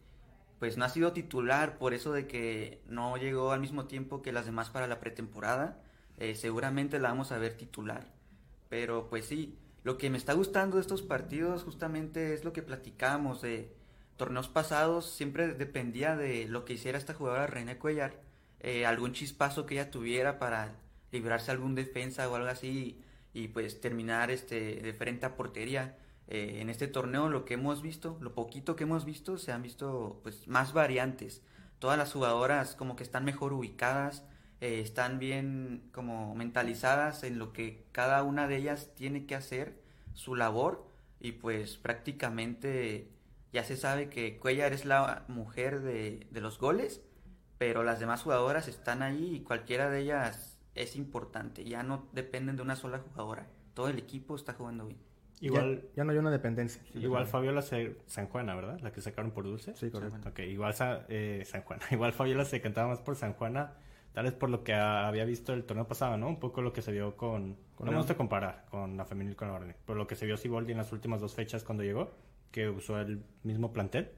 [0.59, 4.31] pues no ha sido titular por eso de que no llegó al mismo tiempo que
[4.31, 5.81] las demás para la pretemporada.
[6.17, 8.07] Eh, seguramente la vamos a ver titular.
[8.69, 12.61] Pero pues sí, lo que me está gustando de estos partidos justamente es lo que
[12.61, 13.71] platicamos de
[14.17, 15.09] torneos pasados.
[15.11, 18.21] Siempre dependía de lo que hiciera esta jugadora Reina Cuellar.
[18.61, 20.75] Eh, algún chispazo que ella tuviera para
[21.11, 22.99] librarse algún defensa o algo así
[23.33, 25.97] y, pues terminar este de frente a portería.
[26.27, 29.61] Eh, en este torneo lo que hemos visto, lo poquito que hemos visto, se han
[29.61, 31.43] visto pues más variantes.
[31.79, 34.23] Todas las jugadoras como que están mejor ubicadas,
[34.61, 39.83] eh, están bien como mentalizadas en lo que cada una de ellas tiene que hacer,
[40.13, 40.87] su labor,
[41.19, 43.11] y pues prácticamente
[43.51, 47.01] ya se sabe que Cuellar es la mujer de, de los goles,
[47.57, 52.55] pero las demás jugadoras están ahí y cualquiera de ellas es importante, ya no dependen
[52.55, 54.99] de una sola jugadora, todo el equipo está jugando bien.
[55.45, 56.81] Igual, ya, no hay una dependencia.
[56.95, 58.79] igual Fabiola se, San Juana, ¿verdad?
[58.81, 59.75] La que sacaron por Dulce.
[59.75, 60.29] Sí, correcto.
[60.29, 60.73] Ok, igual
[61.07, 61.83] eh, San Juana.
[61.91, 63.73] Igual Fabiola se cantaba más por San Juana,
[64.13, 66.27] tal vez por lo que había visto el torneo pasado, ¿no?
[66.27, 67.57] Un poco lo que se vio con...
[67.79, 70.35] no me gusta comparar con la femenil con la orden, pero lo que se vio
[70.35, 72.11] Siboldi en las últimas dos fechas cuando llegó,
[72.51, 74.09] que usó el mismo plantel.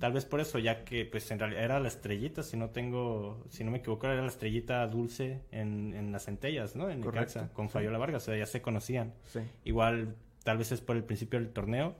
[0.00, 3.44] Tal vez por eso, ya que pues en realidad era la estrellita, si no tengo,
[3.50, 6.88] si no me equivoco, era la estrellita dulce en, en las centellas, ¿no?
[6.88, 7.50] En Correcto.
[7.52, 9.12] con Fabiola Vargas, o sea, ya se conocían.
[9.26, 9.40] Sí.
[9.64, 11.96] Igual tal vez es por el principio del torneo.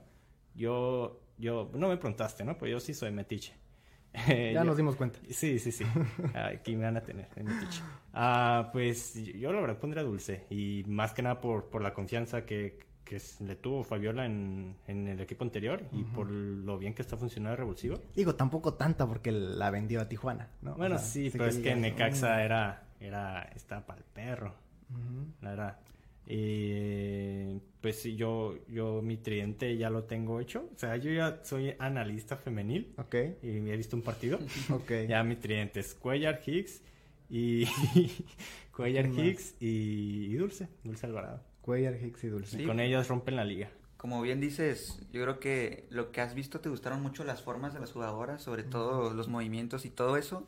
[0.55, 2.57] Yo, yo, no me preguntaste, ¿no?
[2.57, 3.53] Pues yo sí soy metiche.
[4.53, 5.19] ya nos dimos cuenta.
[5.29, 5.83] Sí, sí, sí.
[6.33, 7.81] Aquí me van a tener, metiche.
[8.13, 10.45] Ah, pues yo la verdad pondría dulce.
[10.49, 15.07] Y más que nada por, por la confianza que, que le tuvo Fabiola en, en
[15.07, 17.99] el equipo anterior y por lo bien que está funcionando el revulsivo.
[18.15, 20.75] Digo, tampoco tanta porque la vendió a Tijuana, ¿no?
[20.75, 24.53] Bueno, sí, pero es que Necaxa era, era, estaba para el perro.
[25.41, 25.79] La verdad.
[26.27, 30.69] Y pues sí, yo, yo mi tridente ya lo tengo hecho.
[30.73, 32.93] O sea, yo ya soy analista femenil.
[32.97, 33.15] Ok.
[33.43, 34.39] Y he visto un partido.
[34.71, 34.91] Ok.
[35.07, 36.81] ya mi tridente es Cuellar, Hicks
[37.29, 37.65] y...
[38.75, 40.67] Cuellar, Hicks y, y Dulce.
[40.83, 41.41] Dulce Alvarado.
[41.61, 42.57] Cuellar, Hicks y Dulce.
[42.57, 42.63] Sí.
[42.65, 43.69] Con ellos rompen la liga.
[43.97, 47.73] Como bien dices, yo creo que lo que has visto te gustaron mucho las formas
[47.73, 50.47] de las jugadoras, sobre todo los movimientos y todo eso.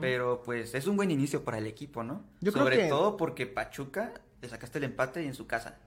[0.00, 2.22] Pero pues es un buen inicio para el equipo, ¿no?
[2.40, 4.14] Yo creo sobre que- todo porque Pachuca
[4.44, 5.78] le sacaste el empate y en su casa.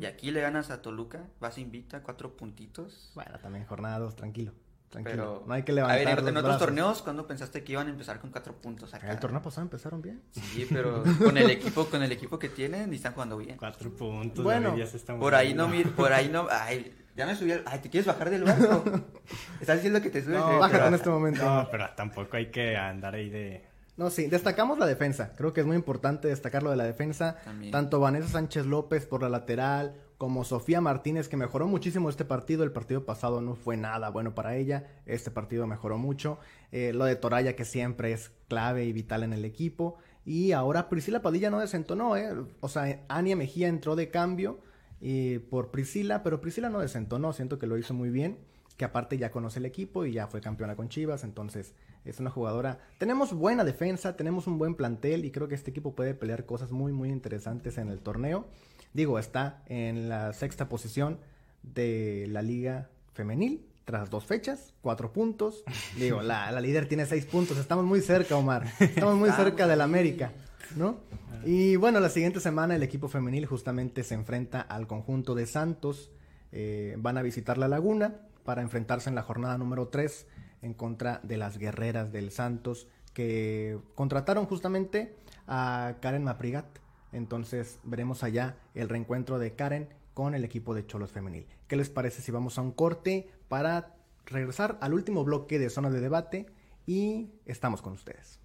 [0.00, 3.12] Y aquí le ganas a Toluca, vas invita, cuatro puntitos.
[3.14, 4.52] Bueno, también jornada dos, tranquilo.
[4.88, 5.16] Tranquilo.
[5.16, 6.60] Pero no hay que a levantar ver, en, los en otros brazos.
[6.66, 9.10] torneos, ¿cuándo pensaste que iban a empezar con cuatro puntos acá?
[9.12, 10.22] El torneo pasado empezaron bien.
[10.30, 13.56] Sí, pero con el equipo, con el equipo que tienen y están jugando bien.
[13.58, 14.42] Cuatro puntos.
[14.44, 17.52] Bueno, ya se está Por ahí no, mir- por ahí no, ay, ya me subí
[17.52, 18.82] al, ay, ¿te quieres bajar del barco?
[19.60, 20.38] Estás diciendo que te subes.
[20.38, 21.44] No, bájate en este momento.
[21.44, 23.66] No, pero tampoco hay que andar ahí de...
[23.96, 25.32] No, sí, destacamos la defensa.
[25.36, 27.36] Creo que es muy importante destacar lo de la defensa.
[27.44, 27.72] También.
[27.72, 32.62] Tanto Vanessa Sánchez López por la lateral, como Sofía Martínez, que mejoró muchísimo este partido.
[32.62, 34.84] El partido pasado no fue nada bueno para ella.
[35.06, 36.38] Este partido mejoró mucho.
[36.72, 39.96] Eh, lo de Toraya, que siempre es clave y vital en el equipo.
[40.26, 42.34] Y ahora Priscila Padilla no desentonó, ¿eh?
[42.60, 44.58] O sea, Ania Mejía entró de cambio
[45.00, 47.32] eh, por Priscila, pero Priscila no desentonó.
[47.32, 48.38] Siento que lo hizo muy bien.
[48.76, 51.24] Que aparte ya conoce el equipo y ya fue campeona con Chivas.
[51.24, 51.72] Entonces
[52.06, 52.78] es una jugadora.
[52.98, 56.70] Tenemos buena defensa, tenemos un buen plantel y creo que este equipo puede pelear cosas
[56.70, 58.46] muy, muy interesantes en el torneo.
[58.92, 61.18] Digo, está en la sexta posición
[61.62, 63.66] de la liga femenil.
[63.84, 65.62] Tras dos fechas, cuatro puntos.
[65.96, 67.56] Digo, la, la líder tiene seis puntos.
[67.56, 68.66] Estamos muy cerca, Omar.
[68.80, 70.32] Estamos muy cerca del América,
[70.74, 70.96] ¿no?
[71.44, 76.10] Y bueno, la siguiente semana el equipo femenil justamente se enfrenta al conjunto de Santos.
[76.50, 80.26] Eh, van a visitar la Laguna para enfrentarse en la jornada número 3
[80.62, 86.66] en contra de las guerreras del Santos que contrataron justamente a Karen Maprigat.
[87.12, 91.46] Entonces veremos allá el reencuentro de Karen con el equipo de Cholos Femenil.
[91.66, 93.96] ¿Qué les parece si vamos a un corte para
[94.26, 96.46] regresar al último bloque de zona de debate
[96.86, 98.40] y estamos con ustedes?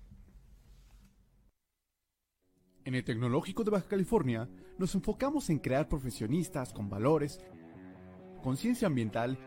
[2.83, 7.39] En el Tecnológico de Baja California nos enfocamos en crear profesionistas con valores,
[8.41, 9.37] conciencia ambiental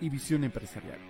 [0.00, 1.09] y visión empresarial.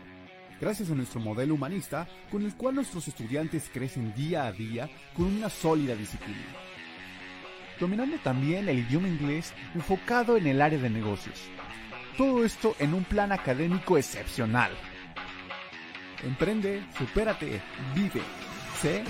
[0.60, 5.24] Gracias a nuestro modelo humanista, con el cual nuestros estudiantes crecen día a día con
[5.24, 6.44] una sólida disciplina.
[7.78, 11.40] Dominando también el idioma inglés enfocado en el área de negocios.
[12.18, 14.72] Todo esto en un plan académico excepcional.
[16.22, 17.62] Emprende, supérate,
[17.94, 18.20] vive.
[18.82, 19.02] Sé,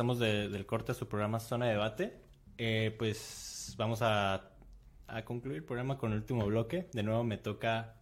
[0.00, 2.14] regresamos de- del corte a su programa Zona de Debate.
[2.56, 4.50] Eh, pues vamos a,
[5.06, 6.88] a concluir el programa con el último bloque.
[6.94, 7.96] De nuevo me toca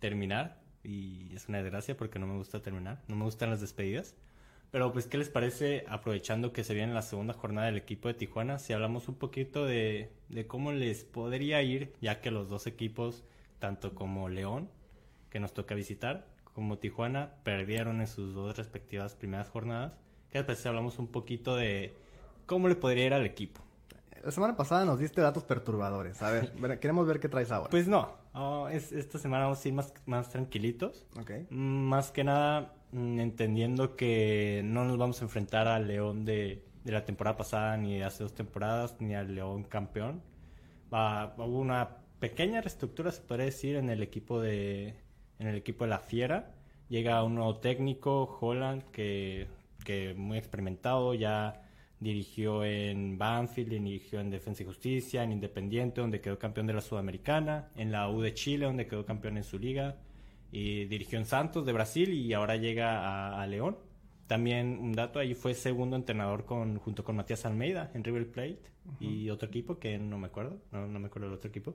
[0.00, 4.16] terminar y es una desgracia porque no me gusta terminar, no me gustan las despedidas.
[4.72, 8.14] Pero pues, ¿qué les parece aprovechando que se viene la segunda jornada del equipo de
[8.14, 8.58] Tijuana?
[8.58, 13.22] Si hablamos un poquito de, de cómo les podría ir, ya que los dos equipos,
[13.60, 14.68] tanto como León,
[15.30, 19.96] que nos toca visitar, como Tijuana, perdieron en sus dos respectivas primeras jornadas.
[20.30, 21.94] ¿Qué parece si hablamos un poquito de
[22.46, 23.60] cómo le podría ir al equipo?
[24.22, 26.20] La semana pasada nos diste datos perturbadores.
[26.22, 27.70] A ver, queremos ver qué traes ahora.
[27.70, 31.06] Pues no, oh, es- esta semana vamos a ir más, más tranquilitos.
[31.50, 36.92] Más que nada, mm, entendiendo que no nos vamos a enfrentar al León de, de
[36.92, 40.22] la temporada pasada, ni de hace dos temporadas, ni al León campeón.
[40.92, 44.94] Va, hubo una pequeña reestructura, se podría decir, en el equipo de,
[45.38, 46.54] en el equipo de la Fiera.
[46.88, 49.46] Llega un nuevo técnico, Holland, que,
[49.88, 51.62] que muy experimentado, ya
[51.98, 56.82] dirigió en Banfield, dirigió en Defensa y Justicia, en Independiente, donde quedó campeón de la
[56.82, 59.96] Sudamericana, en la U de Chile, donde quedó campeón en su liga,
[60.52, 63.78] y dirigió en Santos de Brasil y ahora llega a, León.
[64.26, 68.60] También un dato, ahí fue segundo entrenador con, junto con Matías Almeida en River Plate
[69.00, 71.74] y otro equipo que no me acuerdo, no, me acuerdo del otro equipo.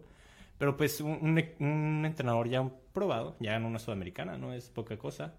[0.59, 5.33] Pero pues un, entrenador ya probado, ya en una sudamericana, no es poca cosa.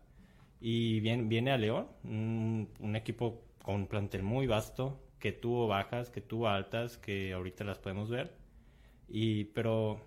[0.66, 6.08] Y viene, viene a León, un, equipo con un plantel muy vasto, que tuvo bajas,
[6.08, 8.34] que tuvo altas, que ahorita las podemos ver.
[9.06, 10.00] Y, pero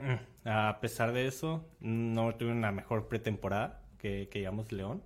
[0.00, 5.04] mm, a pesar de eso, no tuve una mejor pretemporada que, que digamos León.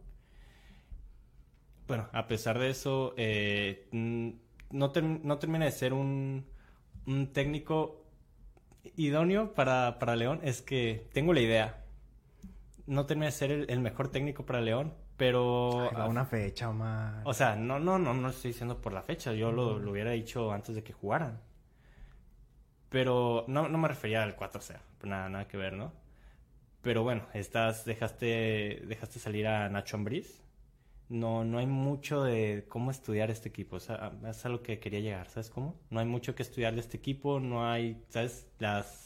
[1.87, 6.47] Bueno, a pesar de eso, eh, no, no termina de ser un,
[7.07, 8.03] un técnico
[8.97, 10.41] idóneo para, para, León.
[10.43, 11.84] Es que tengo la idea.
[12.87, 15.91] No termina de ser el, mejor técnico para León, pero...
[15.97, 17.23] a una fecha, Omar.
[17.25, 19.33] O sea, no, no, no, no estoy diciendo por la fecha.
[19.33, 21.41] Yo lo, lo, hubiera dicho antes de que jugaran.
[22.91, 24.79] Pero no, no me refería al 4-0.
[25.05, 25.93] Nada, nada que ver, ¿no?
[26.83, 30.45] Pero bueno, estás, dejaste, dejaste salir a Nacho Ambriz
[31.09, 33.77] no, no hay mucho de cómo estudiar este equipo.
[33.77, 35.77] O sea, es a lo que quería llegar, ¿sabes cómo?
[35.91, 38.47] No hay mucho que estudiar de este equipo, no hay, ¿sabes?
[38.59, 39.04] Las,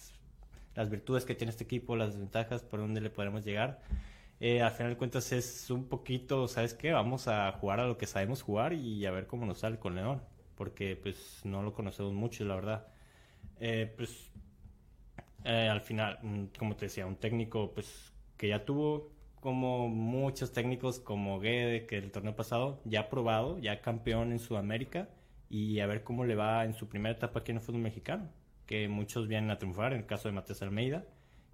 [0.78, 3.80] las virtudes que tiene este equipo, las desventajas, por dónde le podemos llegar.
[4.38, 6.92] Eh, al final de cuentas es un poquito, ¿sabes qué?
[6.92, 9.96] Vamos a jugar a lo que sabemos jugar y a ver cómo nos sale con
[9.96, 10.22] León.
[10.54, 12.86] Porque pues no lo conocemos mucho, la verdad.
[13.58, 14.30] Eh, pues
[15.44, 19.10] eh, al final, mm, como te decía, un técnico pues que ya tuvo
[19.40, 25.08] como muchos técnicos como Guede, que el torneo pasado ya probado, ya campeón en Sudamérica
[25.50, 28.28] y a ver cómo le va en su primera etapa aquí en el fútbol mexicano,
[28.68, 31.04] que muchos vienen a triunfar, en el caso de Matías Almeida,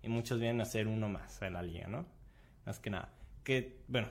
[0.03, 2.05] y muchos vienen a hacer uno más en la liga, ¿no?
[2.67, 3.15] Más que nada.
[3.45, 4.09] Que, bueno,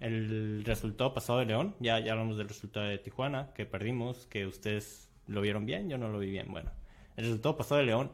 [0.00, 4.46] el resultado pasado de León, ya, ya hablamos del resultado de Tijuana, que perdimos, que
[4.46, 6.48] ustedes lo vieron bien, yo no lo vi bien.
[6.50, 6.70] Bueno,
[7.16, 8.12] el resultado pasado de León,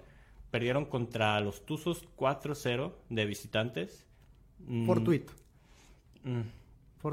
[0.52, 4.06] perdieron contra los Tuzos 4-0 de visitantes
[4.86, 5.04] por mm.
[5.04, 5.26] tweet.
[6.22, 6.42] Mm.
[6.98, 7.10] Fue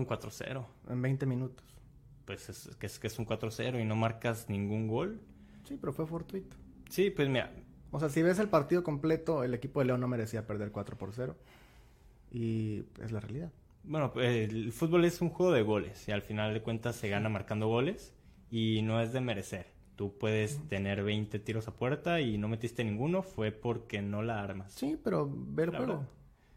[0.00, 0.66] un 4-0.
[0.90, 1.64] En 20 minutos.
[2.26, 5.18] Pues es que, es que es un 4-0 y no marcas ningún gol.
[5.64, 6.44] Sí, pero fue tweet.
[6.88, 7.52] Sí, pues mira.
[7.90, 10.96] O sea, si ves el partido completo, el equipo de León no merecía perder 4
[10.96, 11.36] por 0.
[12.30, 13.52] Y es la realidad.
[13.84, 17.28] Bueno, el fútbol es un juego de goles y al final de cuentas se gana
[17.28, 18.14] marcando goles
[18.50, 19.66] y no es de merecer.
[19.96, 24.42] Tú puedes tener 20 tiros a puerta y no metiste ninguno, fue porque no la
[24.42, 24.72] armas.
[24.72, 26.06] Sí, pero ve el juego.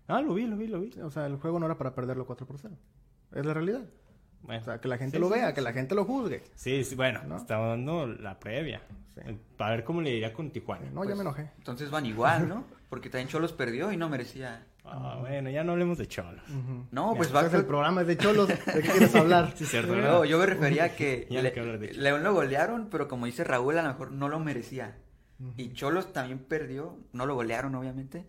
[0.08, 0.92] Ah, lo vi, lo vi, lo vi.
[1.02, 2.78] O sea, el juego no era para perderlo 4 por 0.
[3.34, 3.90] Es la realidad.
[4.48, 6.44] O sea, que la gente lo vea, que la gente lo juzgue.
[6.56, 8.82] Sí, sí bueno, estamos dando la previa.
[9.58, 10.90] Para ver cómo le iría con Tijuana.
[10.92, 11.50] No, ya pues, me enojé.
[11.58, 12.66] Entonces van igual, ¿no?
[12.90, 14.66] Porque también Cholos perdió y no merecía.
[14.84, 16.44] Ah, bueno, ya no hablemos de Cholos.
[16.92, 17.46] No, pues va a...
[17.46, 18.48] el programa es de Cholos.
[18.48, 19.54] ¿De qué quieres hablar?
[19.56, 19.96] sí, cierto.
[19.96, 21.28] No, yo me refería a que
[21.96, 24.96] León lo golearon, pero como dice Raúl, a lo mejor no lo merecía.
[25.58, 26.98] Y Cholos también perdió.
[27.14, 28.26] No lo golearon, obviamente.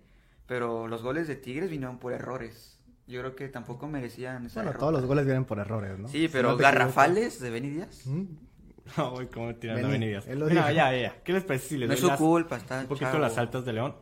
[0.47, 2.76] Pero los goles de Tigres vinieron por errores.
[3.07, 6.09] Yo creo que tampoco merecían esa Bueno, todos los goles vienen por errores, ¿no?
[6.09, 8.07] Sí, pero garrafales de Benny Díaz.
[8.07, 8.25] ¿Mm?
[8.97, 10.29] No, voy como tirando a Benny Díaz.
[10.29, 11.23] No, ya, ya.
[11.25, 13.73] ¿Qué les parece si les no es su culpa, está Un poquito las altas de
[13.73, 13.97] León.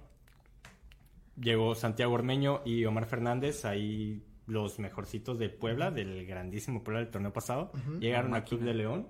[1.41, 7.11] Llegó Santiago Ormeño y Omar Fernández, ahí los mejorcitos de Puebla, del grandísimo Puebla del
[7.11, 7.73] torneo pasado.
[7.99, 9.09] Llegaron a Club de León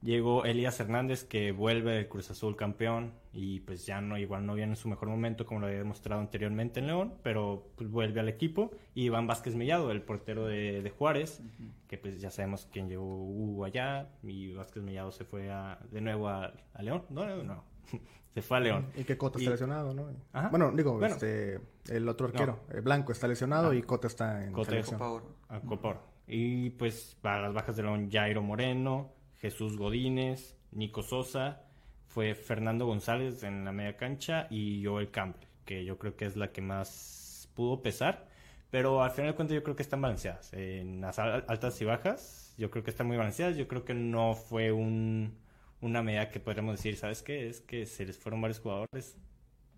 [0.00, 4.54] Llegó Elías Hernández que vuelve del Cruz Azul campeón y pues ya no igual no
[4.54, 8.20] viene en su mejor momento como lo había demostrado anteriormente en León, pero pues vuelve
[8.20, 11.42] al equipo y Iván Vázquez Mellado, el portero de, Juárez,
[11.88, 15.50] que pues ya sabemos quién llegó Hugo allá y Vázquez Mellado se fue
[15.90, 17.64] de nuevo a, León, no, no, no.
[18.34, 18.86] se fue a León.
[18.96, 20.06] Y que Cota está lesionado, ¿no?
[20.50, 23.74] Bueno, digo, este, el otro arquero, el Blanco está lesionado ah.
[23.74, 25.00] y Cota está en Cota selección.
[25.48, 31.62] A Copa Y pues para las bajas de León, Jairo Moreno, Jesús Godínez, Nico Sosa,
[32.06, 36.36] fue Fernando González en la media cancha y Joel Campbell, que yo creo que es
[36.36, 38.26] la que más pudo pesar.
[38.70, 40.52] Pero al final de cuentas yo creo que están balanceadas.
[40.52, 43.56] En las altas y bajas yo creo que están muy balanceadas.
[43.56, 45.38] Yo creo que no fue un,
[45.80, 47.48] una medida que podríamos decir, ¿sabes qué?
[47.48, 49.16] Es que se les fueron varios jugadores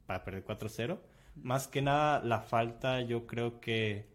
[0.07, 0.99] para perder 4-0.
[1.37, 4.09] Más que nada la falta yo creo que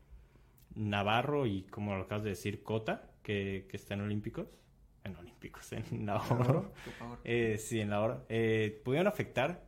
[0.76, 4.48] Navarro y como lo acabas de decir, Cota, que, que están olímpicos
[5.06, 6.72] en Olímpicos, en la oro.
[7.24, 8.26] Eh, sí, en la oro.
[8.28, 9.64] Eh, pudieron afectar,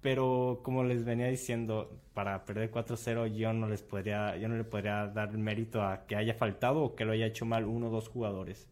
[0.00, 4.64] pero como les venía diciendo, para perder 4-0 yo no les podría, yo no le
[4.64, 7.90] podría dar mérito a que haya faltado o que lo haya hecho mal uno o
[7.90, 8.68] dos jugadores.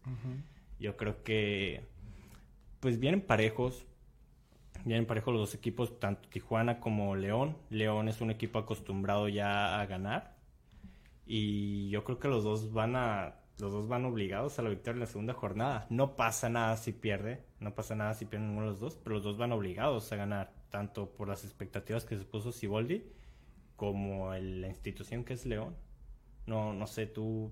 [0.79, 1.85] Yo creo que
[2.79, 3.85] pues vienen parejos,
[4.85, 7.57] vienen parejos los dos equipos, tanto Tijuana como León.
[7.69, 10.35] León es un equipo acostumbrado ya a ganar.
[11.25, 14.97] Y yo creo que los dos van a los dos van obligados a la victoria
[14.97, 15.85] en la segunda jornada.
[15.89, 19.15] No pasa nada si pierde, no pasa nada si pierden uno de los dos, pero
[19.15, 23.03] los dos van obligados a ganar, tanto por las expectativas que se puso Siboldi
[23.75, 25.75] como la institución que es León.
[26.45, 27.51] No, no sé, tú,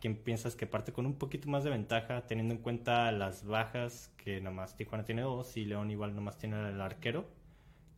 [0.00, 4.12] ¿quién piensas que parte con un poquito más de ventaja, teniendo en cuenta las bajas,
[4.18, 7.26] que nomás Tijuana tiene dos y León igual nomás tiene el arquero?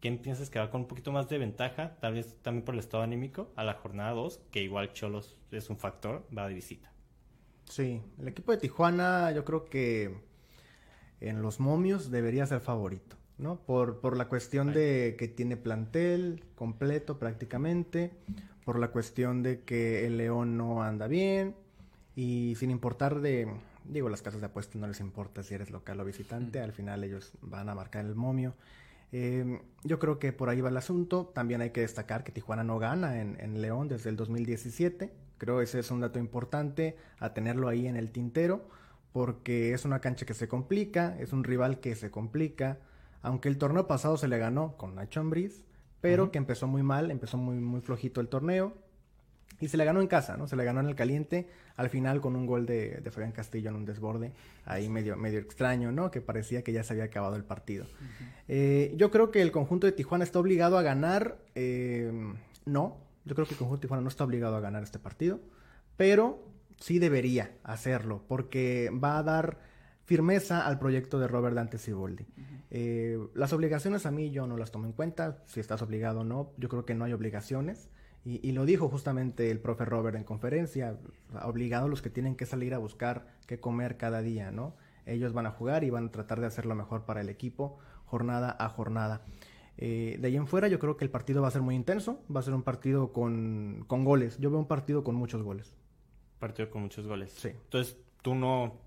[0.01, 2.81] ¿Quién piensas que va con un poquito más de ventaja, tal vez también por el
[2.81, 6.92] estado anímico, a la jornada 2, que igual Cholos es un factor, va de visita?
[7.69, 10.15] Sí, el equipo de Tijuana yo creo que
[11.21, 13.57] en los momios debería ser favorito, ¿no?
[13.57, 18.13] Por, por la cuestión de que tiene plantel completo prácticamente,
[18.65, 21.55] por la cuestión de que el León no anda bien
[22.15, 23.49] y sin importar de,
[23.85, 27.05] digo, las casas de apuestas no les importa si eres local o visitante, al final
[27.05, 28.55] ellos van a marcar el momio.
[29.13, 31.31] Em, yo creo que por ahí va el asunto.
[31.35, 35.13] También hay que destacar que Tijuana no gana en, en León desde el 2017.
[35.43, 38.69] Creo ese es un dato importante a tenerlo ahí en el tintero,
[39.13, 42.79] porque es una cancha que se complica, es un rival que se complica,
[43.23, 45.65] aunque el torneo pasado se le ganó con Nacho Ambriz,
[46.01, 48.77] pero que empezó muy mal, empezó muy, muy flojito el torneo,
[49.59, 50.47] y se le ganó en casa, ¿no?
[50.47, 53.71] Se le ganó en el caliente, al final con un gol de, de Fabián Castillo
[53.71, 54.31] en un desborde,
[54.65, 56.13] ahí medio, medio extraño, ¿no?
[56.13, 57.87] Que parecía que ya se había acabado el partido.
[58.47, 62.13] Eh, yo creo que el conjunto de Tijuana está obligado a ganar, eh,
[62.65, 65.41] no, yo creo que el conjunto de Tijuana no está obligado a ganar este partido,
[65.97, 66.45] pero
[66.79, 69.59] sí debería hacerlo, porque va a dar
[70.05, 72.27] firmeza al proyecto de Robert Dante Ciboldi.
[72.71, 76.25] Eh, las obligaciones a mí yo no las tomo en cuenta, si estás obligado o
[76.25, 77.89] no, yo creo que no hay obligaciones.
[78.25, 80.97] Y, lo dijo justamente el profe Robert en conferencia,
[81.43, 84.77] obligados los que tienen que salir a buscar qué comer cada día, ¿no?
[85.07, 87.81] Ellos van a jugar y van a tratar de hacer lo mejor para el equipo,
[88.05, 89.23] jornada a jornada.
[89.85, 92.23] Eh, de ahí en fuera yo creo que el partido va a ser muy intenso,
[92.33, 94.39] va a ser un partido con, con goles.
[94.39, 95.75] Yo veo un partido con muchos goles.
[96.39, 97.33] Partido con muchos goles.
[97.33, 97.49] Sí.
[97.49, 98.79] Entonces tú no,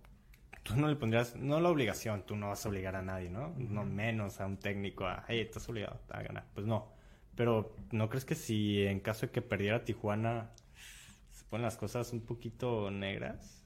[0.63, 3.53] tú no le pondrías, no la obligación, tú no vas a obligar a nadie, ¿no?
[3.57, 6.45] No menos a un técnico a, hey, estás obligado a ganar.
[6.53, 6.87] Pues no.
[7.35, 10.51] Pero ¿no crees que si en caso de que perdiera Tijuana
[11.31, 13.64] se ponen las cosas un poquito negras?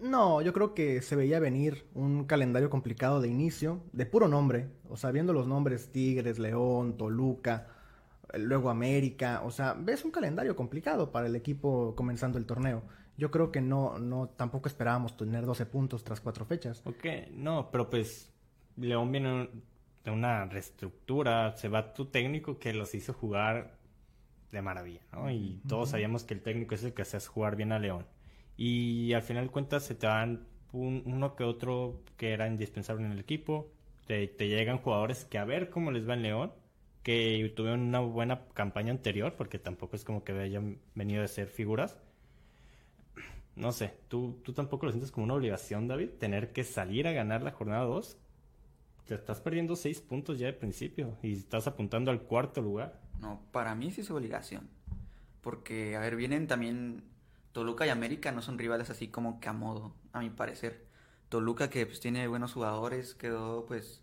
[0.00, 4.68] No, yo creo que se veía venir un calendario complicado de inicio, de puro nombre,
[4.88, 7.68] o sea, viendo los nombres Tigres, León, Toluca,
[8.38, 12.82] luego América, o sea, ves un calendario complicado para el equipo comenzando el torneo.
[13.16, 16.82] Yo creo que no, no, tampoco esperábamos tener 12 puntos tras cuatro fechas.
[16.84, 18.32] Ok, no, pero pues
[18.76, 19.50] León viene
[20.04, 23.78] de una reestructura, se va tu técnico que los hizo jugar
[24.50, 25.30] de maravilla, ¿no?
[25.30, 28.06] Y todos sabíamos que el técnico es el que hace jugar bien a León.
[28.56, 33.12] Y al final de cuentas se te dan uno que otro que era indispensable en
[33.12, 33.70] el equipo.
[34.06, 36.52] Te, llegan jugadores que a ver cómo les va en León,
[37.02, 41.48] que tuvieron una buena campaña anterior, porque tampoco es como que hayan venido de ser
[41.48, 41.98] figuras.
[43.56, 47.12] No sé, ¿tú, tú tampoco lo sientes como una obligación, David, tener que salir a
[47.12, 48.18] ganar la jornada 2.
[49.06, 53.00] Te estás perdiendo 6 puntos ya de principio y estás apuntando al cuarto lugar.
[53.20, 54.68] No, para mí sí es obligación.
[55.40, 57.04] Porque, a ver, vienen también
[57.54, 60.84] Toluca y América no son rivales así como que a modo, a mi parecer.
[61.28, 64.02] Toluca que pues tiene buenos jugadores, quedó pues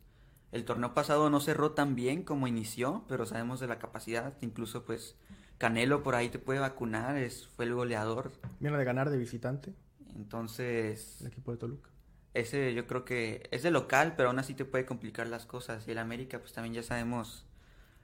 [0.54, 4.86] el torneo pasado no cerró tan bien como inició, pero sabemos de la capacidad, incluso
[4.86, 5.18] pues
[5.58, 8.32] Canelo por ahí te puede vacunar, es fue el goleador.
[8.62, 9.74] Viene de ganar de visitante.
[10.16, 11.89] Entonces, el equipo de Toluca.
[12.34, 15.86] Ese yo creo que es de local, pero aún así te puede complicar las cosas.
[15.89, 17.45] Y el América pues también ya sabemos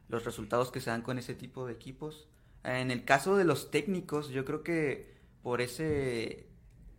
[0.09, 2.27] los resultados que se dan con ese tipo de equipos.
[2.65, 5.16] En el caso de los técnicos, yo creo que
[5.47, 6.45] por ese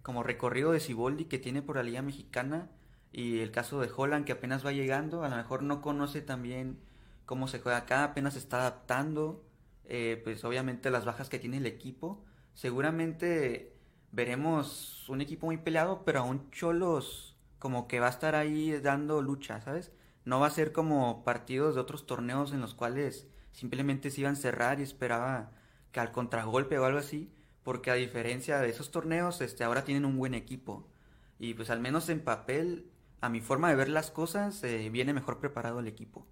[0.00, 2.70] como recorrido de Ciboldi que tiene por la Liga Mexicana
[3.12, 6.78] y el caso de Holland que apenas va llegando, a lo mejor no conoce también
[7.26, 9.44] cómo se juega acá, apenas se está adaptando,
[9.84, 12.24] eh, pues obviamente las bajas que tiene el equipo,
[12.54, 13.76] seguramente
[14.12, 19.20] veremos un equipo muy peleado, pero aún Cholos como que va a estar ahí dando
[19.20, 19.92] lucha, ¿sabes?
[20.24, 24.32] No va a ser como partidos de otros torneos en los cuales simplemente se iban
[24.32, 25.50] a cerrar y esperaba
[25.92, 27.30] que al contragolpe o algo así,
[27.68, 30.88] porque a diferencia de esos torneos, este, ahora tienen un buen equipo.
[31.38, 32.90] Y pues al menos en papel,
[33.20, 36.26] a mi forma de ver las cosas, eh, viene mejor preparado el equipo.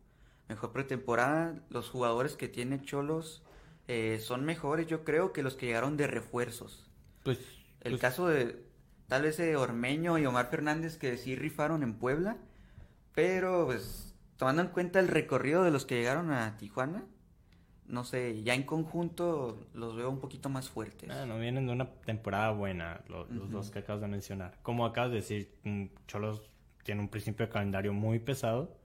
[0.48, 3.42] Mejor pretemporada, los jugadores que tiene Cholos
[3.86, 6.88] eh, son mejores, yo creo, que los que llegaron de refuerzos.
[7.22, 7.38] Pues
[7.82, 8.64] el pues caso de
[9.06, 12.38] tal vez de Ormeño y Omar Fernández que sí rifaron en Puebla,
[13.14, 17.04] pero pues tomando en cuenta el recorrido de los que llegaron a Tijuana,
[17.88, 21.10] no sé, ya en conjunto los veo un poquito más fuertes.
[21.10, 24.58] Ah, no vienen de una temporada buena, los, dos que acabas de mencionar.
[24.62, 26.42] Como acabas de decir, mm, Cholos
[26.82, 28.76] tiene un principio de calendario muy pesado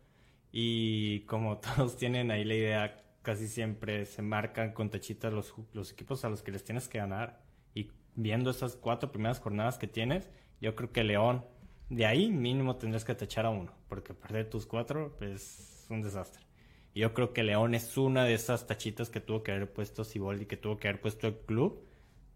[0.51, 5.91] y como todos tienen ahí la idea casi siempre se marcan con tachitas los, los
[5.91, 7.41] equipos a los que les tienes que ganar.
[7.73, 10.29] Y viendo esas cuatro primeras jornadas que tienes,
[10.59, 11.45] yo creo que León,
[11.89, 16.50] de ahí mínimo tendrás que tachar a uno, porque perder tus cuatro es un desastre.
[16.93, 20.45] Yo creo que León es una de esas tachitas que tuvo que haber puesto Siboldi,
[20.45, 21.85] que tuvo que haber puesto el club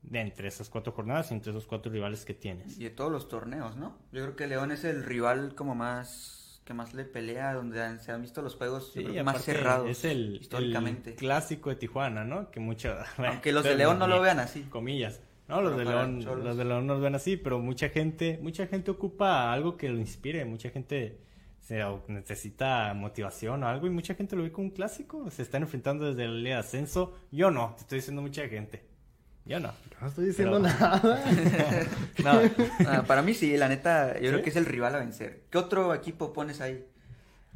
[0.02, 2.78] de entre esas cuatro jornadas y entre esos cuatro rivales que tienes.
[2.80, 3.98] Y de todos los torneos, ¿no?
[4.12, 8.12] Yo creo que León es el rival como más que más le pelea, donde se
[8.12, 11.12] han visto los juegos Sí, más cerrados Es el, históricamente.
[11.12, 12.50] el clásico de Tijuana, ¿no?
[12.50, 12.96] Que mucho...
[13.18, 14.64] Aunque los de León no lo vean así.
[14.64, 15.22] Comillas.
[15.48, 18.66] No, los de León, los de León no los ven así, pero mucha gente, mucha
[18.66, 21.20] gente ocupa algo que lo inspire, mucha gente
[21.66, 25.42] se, o necesita motivación o algo y mucha gente lo ve como un clásico, se
[25.42, 27.14] están enfrentando desde el de ascenso.
[27.32, 28.86] Yo no, te estoy diciendo mucha gente.
[29.46, 29.72] Yo no.
[30.02, 31.02] No estoy diciendo Pero- nada.
[32.24, 32.40] No,
[32.88, 34.28] Ah, para mí sí, la neta, yo ¿Sí?
[34.30, 35.44] creo que es el rival a vencer.
[35.50, 36.86] ¿Qué otro equipo pones ahí?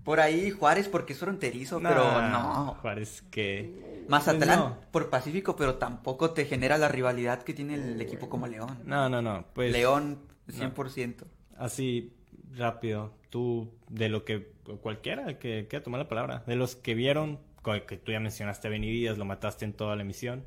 [0.03, 2.78] Por ahí Juárez porque es fronterizo, pero no.
[2.82, 4.05] Juárez que...
[4.07, 4.78] Mazatlán Pues no.
[4.91, 8.80] por Pacífico, pero tampoco te genera la rivalidad que tiene el equipo como León.
[8.86, 9.45] No, no, no.
[9.53, 10.53] Pues León, no.
[10.76, 11.26] 100%.
[11.57, 12.14] Así,
[12.55, 14.52] rápido, tú, de lo que,
[14.82, 17.40] cualquiera que quiera tomar la palabra, de los que vieron,
[17.88, 20.44] que tú ya mencionaste a Benny Díaz, lo mataste en toda la emisión,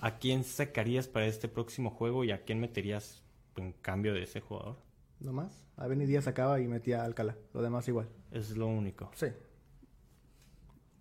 [0.00, 3.22] ¿a quién sacarías para este próximo juego y a quién meterías
[3.56, 4.76] en cambio de ese jugador?
[5.20, 5.64] No más.
[5.76, 7.36] A Benny Díaz acaba y metía a Alcalá.
[7.54, 8.08] Lo demás igual.
[8.30, 9.10] Es lo único.
[9.14, 9.26] Sí.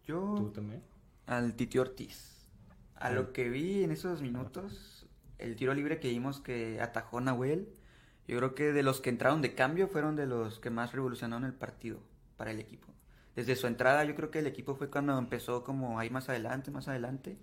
[0.05, 0.83] Yo ¿Tú también?
[1.25, 2.49] al Titi Ortiz.
[2.95, 5.07] A lo que vi en esos minutos,
[5.39, 7.69] el tiro libre que vimos que atajó Nahuel,
[8.27, 11.45] yo creo que de los que entraron de cambio fueron de los que más revolucionaron
[11.45, 11.99] el partido
[12.37, 12.87] para el equipo.
[13.35, 16.71] Desde su entrada yo creo que el equipo fue cuando empezó como ahí más adelante,
[16.71, 17.37] más adelante.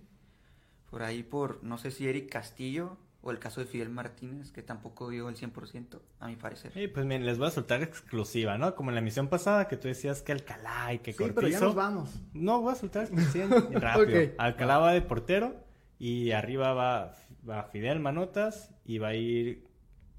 [0.89, 4.61] Por ahí por, no sé si Eric Castillo o el caso de Fidel Martínez, que
[4.63, 6.71] tampoco dio el 100%, a mi parecer.
[6.73, 8.75] Sí, pues miren, les voy a soltar exclusiva, ¿no?
[8.75, 11.35] Como en la emisión pasada que tú decías que Alcalá y que Sí, Cortizo.
[11.35, 12.21] pero ya nos vamos.
[12.33, 14.31] No, voy a soltar exclusiva rápido.
[14.37, 15.55] Alcalá va de portero
[15.97, 17.13] y arriba va,
[17.47, 19.68] va Fidel Manotas y va a ir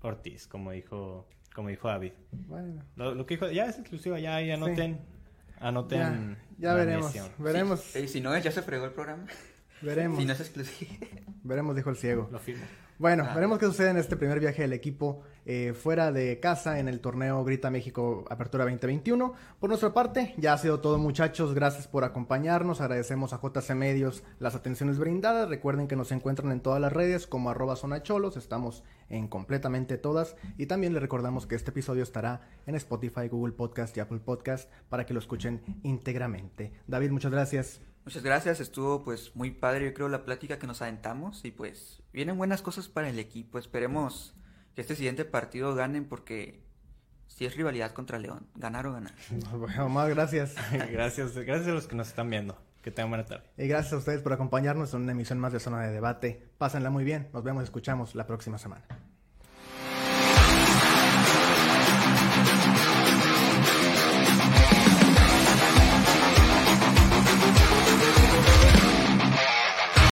[0.03, 2.13] Ortiz, como dijo, como dijo David.
[2.33, 2.83] Bueno.
[2.97, 4.99] Lo, lo que dijo, ya es exclusiva, ya, ya anoten,
[5.59, 5.99] anoten.
[5.99, 7.13] Ya, ya la veremos.
[7.39, 7.81] Veremos.
[7.81, 9.25] Sí, si no es, ya se fregó el programa.
[9.83, 10.19] Veremos.
[10.19, 10.91] Si no es exclusivo.
[11.43, 12.29] Veremos, dijo el ciego.
[12.31, 12.65] Lo firmo.
[12.99, 13.35] Bueno, Ah.
[13.35, 17.01] veremos qué sucede en este primer viaje del equipo eh, fuera de casa en el
[17.01, 19.33] torneo Grita México Apertura 2021.
[19.59, 24.23] Por nuestra parte, ya ha sido todo muchachos, gracias por acompañarnos, agradecemos a JC Medios
[24.39, 28.85] las atenciones brindadas, recuerden que nos encuentran en todas las redes como arroba zonacholos, estamos
[29.09, 30.37] en completamente todas.
[30.57, 34.71] Y también les recordamos que este episodio estará en Spotify, Google Podcast y Apple Podcast
[34.89, 36.73] para que lo escuchen íntegramente.
[36.87, 37.81] David, muchas gracias.
[38.05, 41.45] Muchas gracias, estuvo pues muy padre yo creo la plática que nos aventamos.
[41.45, 44.35] Y pues vienen buenas cosas para el equipo, esperemos
[44.81, 46.65] que este siguiente partido ganen porque
[47.27, 49.13] si es rivalidad contra León, ganar o ganar.
[49.53, 50.55] Bueno, más gracias.
[50.91, 52.57] gracias, gracias a los que nos están viendo.
[52.81, 53.45] Que tengan buena tarde.
[53.59, 56.49] Y gracias a ustedes por acompañarnos en una emisión más de Zona de Debate.
[56.57, 57.29] Pásenla muy bien.
[57.35, 58.87] Nos vemos escuchamos la próxima semana.